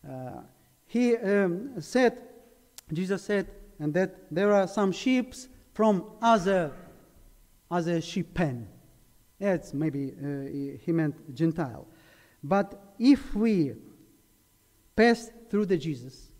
Uh, 0.08 0.42
he 0.86 1.18
um, 1.18 1.82
said 1.82 2.18
Jesus 2.94 3.24
said, 3.24 3.48
and 3.80 3.94
that 3.94 4.16
there 4.32 4.54
are 4.54 4.68
some 4.68 4.92
sheep 4.92 5.34
from 5.74 6.06
other, 6.22 6.72
other 7.70 8.02
sheep 8.02 8.34
pen. 8.34 8.68
Yes, 9.40 9.74
maybe 9.74 10.14
uh, 10.14 10.78
he 10.84 10.92
meant 10.92 11.34
Gentile. 11.34 11.88
But 12.44 12.94
if 12.98 13.36
we 13.36 13.74
pass 14.96 15.32
through 15.50 15.68
the 15.68 15.78
Jesus, 15.78 16.32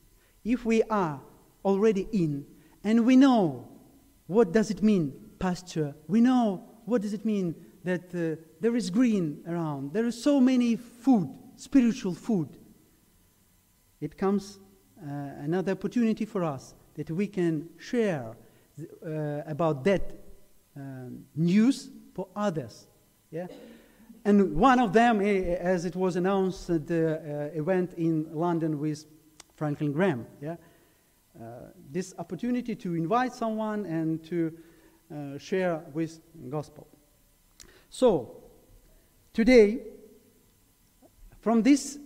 if 0.44 0.66
we 0.66 0.82
are 0.84 1.22
already 1.64 2.08
in, 2.12 2.46
and 2.84 3.06
we 3.06 3.16
know 3.16 3.68
what 4.28 4.52
does 4.52 4.72
it 4.72 4.82
mean, 4.82 5.14
pasture, 5.40 5.94
we 6.08 6.22
know 6.22 6.64
what 6.86 7.02
does 7.02 7.14
it 7.14 7.26
mean 7.26 7.56
that 7.84 8.14
uh, 8.16 8.42
there 8.60 8.76
is 8.76 8.90
green 8.90 9.44
around, 9.48 9.94
there 9.94 10.06
is 10.06 10.22
so 10.22 10.40
many 10.40 10.76
food, 10.76 11.30
spiritual 11.56 12.14
food. 12.14 12.58
It 14.02 14.18
comes 14.18 14.60
uh, 15.02 15.10
another 15.40 15.74
opportunity 15.74 16.26
for 16.26 16.44
us 16.44 16.74
that 16.96 17.12
we 17.12 17.28
can 17.28 17.70
share 17.78 18.36
uh, 19.06 19.42
about 19.46 19.84
that 19.84 20.14
um, 20.76 21.26
news 21.36 21.90
for 22.18 22.28
others. 22.36 22.88
Yeah? 23.30 23.46
And 24.26 24.56
one 24.56 24.80
of 24.80 24.92
them, 24.92 25.22
eh, 25.22 25.56
as 25.60 25.86
it 25.86 25.96
was 25.96 26.16
announced 26.16 26.68
at 26.72 26.88
the 26.88 27.52
uh, 27.54 27.60
event 27.60 27.94
in 27.94 28.28
London 28.34 28.80
with 28.80 29.06
Franklin 29.56 29.92
Graham, 29.92 30.26
yeah? 30.42 30.56
Uh, 31.40 31.44
this 31.92 32.16
opportunity 32.18 32.76
to 32.76 32.96
invite 32.96 33.34
someone 33.34 33.86
and 33.86 34.26
to 34.26 34.52
uh, 35.14 35.38
share 35.38 35.84
with 35.94 36.20
gospel. 36.50 36.88
So, 37.92 38.38
today, 39.32 39.82
from 41.40 41.62
this 41.62 42.00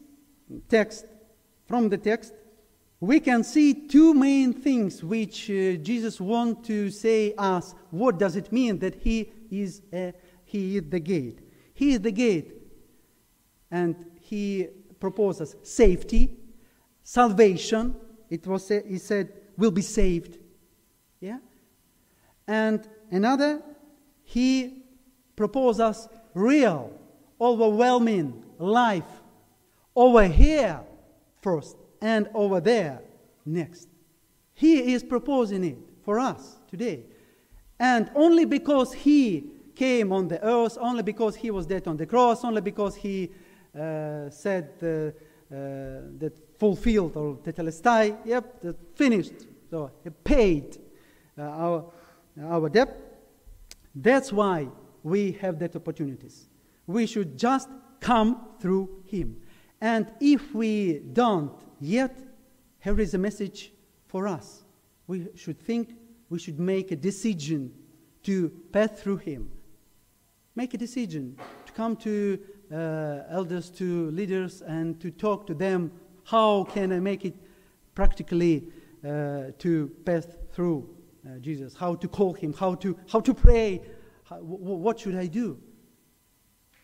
text, 0.67 1.05
from 1.67 1.87
the 1.87 1.97
text, 1.97 2.33
we 2.99 3.21
can 3.21 3.45
see 3.45 3.73
two 3.73 4.13
main 4.13 4.51
things 4.51 5.05
which 5.05 5.49
uh, 5.49 5.77
Jesus 5.77 6.19
wants 6.19 6.67
to 6.67 6.91
say 6.91 7.33
us. 7.37 7.73
What 7.91 8.19
does 8.19 8.35
it 8.35 8.51
mean 8.51 8.79
that 8.79 8.95
he 8.95 9.31
is, 9.51 9.81
a, 9.91 10.13
he 10.45 10.77
is 10.77 10.83
the 10.89 10.99
gate? 10.99 11.39
He 11.73 11.91
is 11.91 11.99
the 11.99 12.11
gate. 12.11 12.53
And 13.69 13.95
he 14.21 14.67
proposes 14.99 15.55
safety, 15.63 16.37
salvation. 17.03 17.95
It 18.29 18.47
was, 18.47 18.67
he 18.69 18.97
said, 18.97 19.33
will 19.57 19.71
be 19.71 19.81
saved. 19.81 20.37
Yeah? 21.19 21.39
And 22.47 22.87
another, 23.09 23.61
he 24.23 24.83
proposes 25.35 26.07
real, 26.33 26.91
overwhelming 27.39 28.43
life 28.57 29.03
over 29.95 30.27
here 30.27 30.79
first 31.41 31.75
and 32.01 32.29
over 32.33 32.59
there 32.59 33.01
next. 33.45 33.87
He 34.53 34.93
is 34.93 35.03
proposing 35.03 35.63
it 35.63 35.77
for 36.03 36.19
us 36.19 36.59
today. 36.67 37.03
And 37.81 38.11
only 38.15 38.45
because 38.45 38.93
He 38.93 39.43
came 39.75 40.11
on 40.11 40.27
the 40.27 40.41
earth, 40.45 40.77
only 40.79 41.03
because 41.03 41.35
He 41.35 41.49
was 41.51 41.65
dead 41.65 41.87
on 41.87 41.97
the 41.97 42.05
cross, 42.05 42.45
only 42.45 42.61
because 42.61 42.95
He 42.95 43.31
uh, 43.75 44.29
said 44.29 44.69
uh, 44.81 45.11
that 45.49 46.33
fulfilled 46.57 47.17
or 47.17 47.37
tetelestai, 47.37 48.17
yep, 48.25 48.61
that 48.61 48.77
finished. 48.95 49.47
So 49.69 49.91
He 50.03 50.09
paid 50.09 50.77
uh, 51.37 51.41
our, 51.41 51.91
our 52.41 52.69
debt. 52.69 52.95
That's 53.95 54.31
why 54.31 54.67
we 55.03 55.31
have 55.41 55.57
that 55.59 55.75
opportunities. 55.75 56.47
We 56.85 57.07
should 57.07 57.37
just 57.37 57.67
come 57.99 58.47
through 58.59 59.03
Him. 59.07 59.37
And 59.81 60.05
if 60.19 60.53
we 60.53 60.99
don't 60.99 61.59
Yet, 61.81 62.15
here 62.79 62.99
is 62.99 63.15
a 63.15 63.17
message 63.17 63.73
for 64.05 64.27
us. 64.27 64.63
we 65.07 65.27
should 65.35 65.59
think, 65.59 65.95
we 66.31 66.39
should 66.39 66.59
make 66.59 66.91
a 66.91 66.95
decision 66.95 67.73
to 68.23 68.49
pass 68.71 68.89
through 68.91 69.17
Him. 69.17 69.51
Make 70.55 70.73
a 70.73 70.77
decision 70.77 71.37
to 71.65 71.73
come 71.73 71.97
to 71.97 72.39
uh, 72.73 73.23
elders, 73.29 73.69
to 73.71 74.09
leaders, 74.11 74.61
and 74.61 74.99
to 75.01 75.11
talk 75.11 75.45
to 75.47 75.53
them. 75.53 75.91
How 76.23 76.63
can 76.63 76.93
I 76.93 76.99
make 76.99 77.25
it 77.25 77.35
practically 77.95 78.63
uh, 79.03 79.51
to 79.59 79.91
pass 80.05 80.25
through 80.53 80.89
uh, 81.25 81.39
Jesus? 81.39 81.75
How 81.75 81.95
to 81.95 82.07
call 82.07 82.33
Him? 82.33 82.53
How 82.53 82.75
to 82.75 82.97
how 83.11 83.19
to 83.19 83.33
pray? 83.33 83.81
How, 84.23 84.37
w- 84.37 84.57
what 84.57 85.01
should 85.01 85.15
I 85.15 85.27
do? 85.27 85.59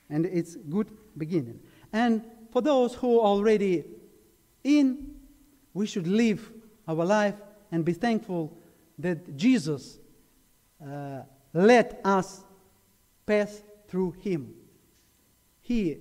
And 0.10 0.26
it's 0.26 0.58
good 0.58 0.91
beginning. 1.18 1.62
And 1.93 2.22
for 2.52 2.62
those 2.62 2.95
who 2.95 3.18
are 3.22 3.28
already 3.28 3.86
in, 4.66 5.16
we 5.74 5.86
should 5.86 6.08
live 6.08 6.52
our 6.86 7.06
life 7.06 7.36
and 7.72 7.86
be 7.86 7.93
thankful 7.93 8.57
that 8.98 9.36
Jesus 9.36 10.00
uh, 10.86 11.22
let 11.54 12.02
us 12.04 12.43
pass 13.26 13.62
through 13.88 14.12
Him. 14.20 14.54
He 15.62 15.98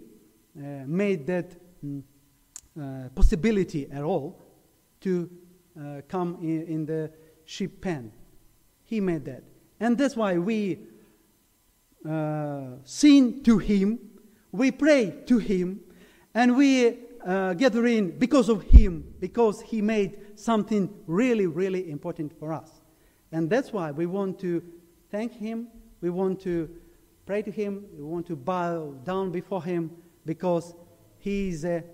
uh, 0.56 0.84
made 0.86 1.26
that 1.26 1.56
mm, 1.84 2.02
uh, 2.80 3.08
possibility 3.14 3.88
at 3.90 4.02
all 4.02 4.42
to 5.00 5.30
uh, 5.78 6.00
come 6.08 6.38
in, 6.40 6.66
in 6.66 6.86
the 6.86 7.10
sheep 7.44 7.80
pen. 7.80 8.12
He 8.84 9.00
made 9.00 9.24
that. 9.24 9.42
And 9.80 9.98
that's 9.98 10.16
why 10.16 10.38
we 10.38 10.80
uh, 12.08 12.76
sing 12.84 13.42
to 13.44 13.58
Him, 13.58 13.98
we 14.52 14.70
pray 14.70 15.22
to 15.26 15.38
Him, 15.38 15.80
and 16.34 16.56
we 16.56 16.98
uh, 17.26 17.54
gather 17.54 17.86
in 17.86 18.18
because 18.18 18.48
of 18.48 18.62
Him, 18.62 19.14
because 19.18 19.60
He 19.60 19.82
made 19.82 20.38
something 20.38 20.88
really, 21.06 21.46
really 21.46 21.90
important 21.90 22.38
for 22.38 22.52
us. 22.52 22.70
And 23.32 23.50
that's 23.50 23.72
why 23.72 23.90
we 23.90 24.06
want 24.06 24.38
to 24.40 24.62
thank 25.10 25.32
Him, 25.32 25.68
we 26.00 26.10
want 26.10 26.40
to 26.42 26.70
pray 27.26 27.42
to 27.42 27.50
Him, 27.50 27.84
we 27.96 28.04
want 28.04 28.26
to 28.28 28.36
bow 28.36 28.94
down 29.04 29.30
before 29.30 29.62
Him, 29.62 29.90
because 30.24 30.74
He 31.18 31.48
is 31.48 31.64
a 31.64 31.84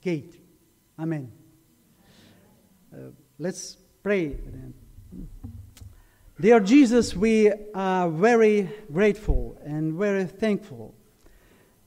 gate. 0.00 0.40
Amen. 0.98 1.30
Uh, 2.92 3.10
let's 3.38 3.76
pray. 4.02 4.36
Dear 6.40 6.60
Jesus, 6.60 7.16
we 7.16 7.52
are 7.74 8.08
very 8.08 8.70
grateful 8.92 9.60
and 9.64 9.94
very 9.94 10.24
thankful 10.24 10.94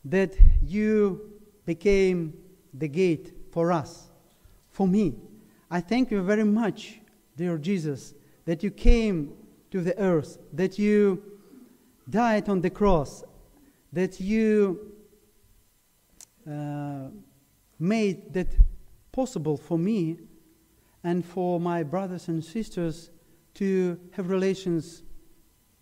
that 0.05 0.35
you 0.61 1.31
became 1.65 2.33
the 2.73 2.87
gate 2.87 3.33
for 3.51 3.71
us, 3.71 4.09
for 4.69 4.87
me. 4.87 5.15
I 5.69 5.79
thank 5.79 6.11
you 6.11 6.21
very 6.21 6.43
much, 6.43 6.99
dear 7.37 7.57
Jesus, 7.57 8.13
that 8.45 8.63
you 8.63 8.71
came 8.71 9.33
to 9.71 9.81
the 9.81 9.97
earth, 9.99 10.37
that 10.53 10.77
you 10.77 11.23
died 12.09 12.49
on 12.49 12.61
the 12.61 12.69
cross, 12.69 13.23
that 13.93 14.19
you 14.19 14.91
uh, 16.49 17.07
made 17.79 18.33
that 18.33 18.47
possible 19.11 19.57
for 19.57 19.77
me 19.77 20.17
and 21.03 21.25
for 21.25 21.59
my 21.59 21.83
brothers 21.83 22.27
and 22.27 22.43
sisters 22.43 23.09
to 23.53 23.99
have 24.11 24.29
relations 24.29 25.03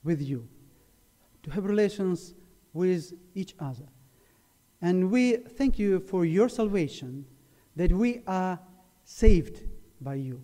with 0.03 0.21
you, 0.21 0.47
to 1.43 1.51
have 1.51 1.65
relations 1.65 2.33
with 2.73 3.13
each 3.35 3.53
other. 3.59 3.85
And 4.81 5.11
we 5.11 5.35
thank 5.35 5.77
you 5.77 5.99
for 5.99 6.25
your 6.25 6.49
salvation, 6.49 7.25
that 7.75 7.91
we 7.91 8.21
are 8.27 8.59
saved 9.03 9.63
by 10.01 10.15
you. 10.15 10.41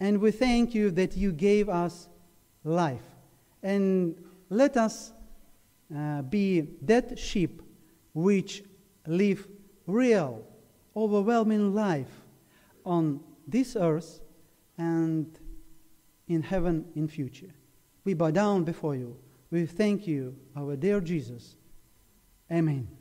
And 0.00 0.20
we 0.20 0.30
thank 0.30 0.74
you 0.74 0.90
that 0.92 1.16
you 1.16 1.30
gave 1.30 1.68
us 1.68 2.08
life. 2.64 3.02
And 3.62 4.16
let 4.48 4.76
us 4.76 5.12
uh, 5.94 6.22
be 6.22 6.62
that 6.82 7.18
sheep 7.18 7.62
which 8.14 8.64
live 9.06 9.46
real, 9.86 10.44
overwhelming 10.96 11.74
life 11.74 12.10
on 12.84 13.20
this 13.46 13.76
earth 13.76 14.20
and 14.78 15.38
in 16.28 16.42
heaven 16.42 16.86
in 16.94 17.08
future. 17.08 17.52
We 18.04 18.14
bow 18.14 18.30
down 18.30 18.64
before 18.64 18.94
you. 18.94 19.16
We 19.50 19.66
thank 19.66 20.06
you, 20.06 20.36
our 20.56 20.76
dear 20.76 21.00
Jesus. 21.00 21.56
Amen. 22.50 22.99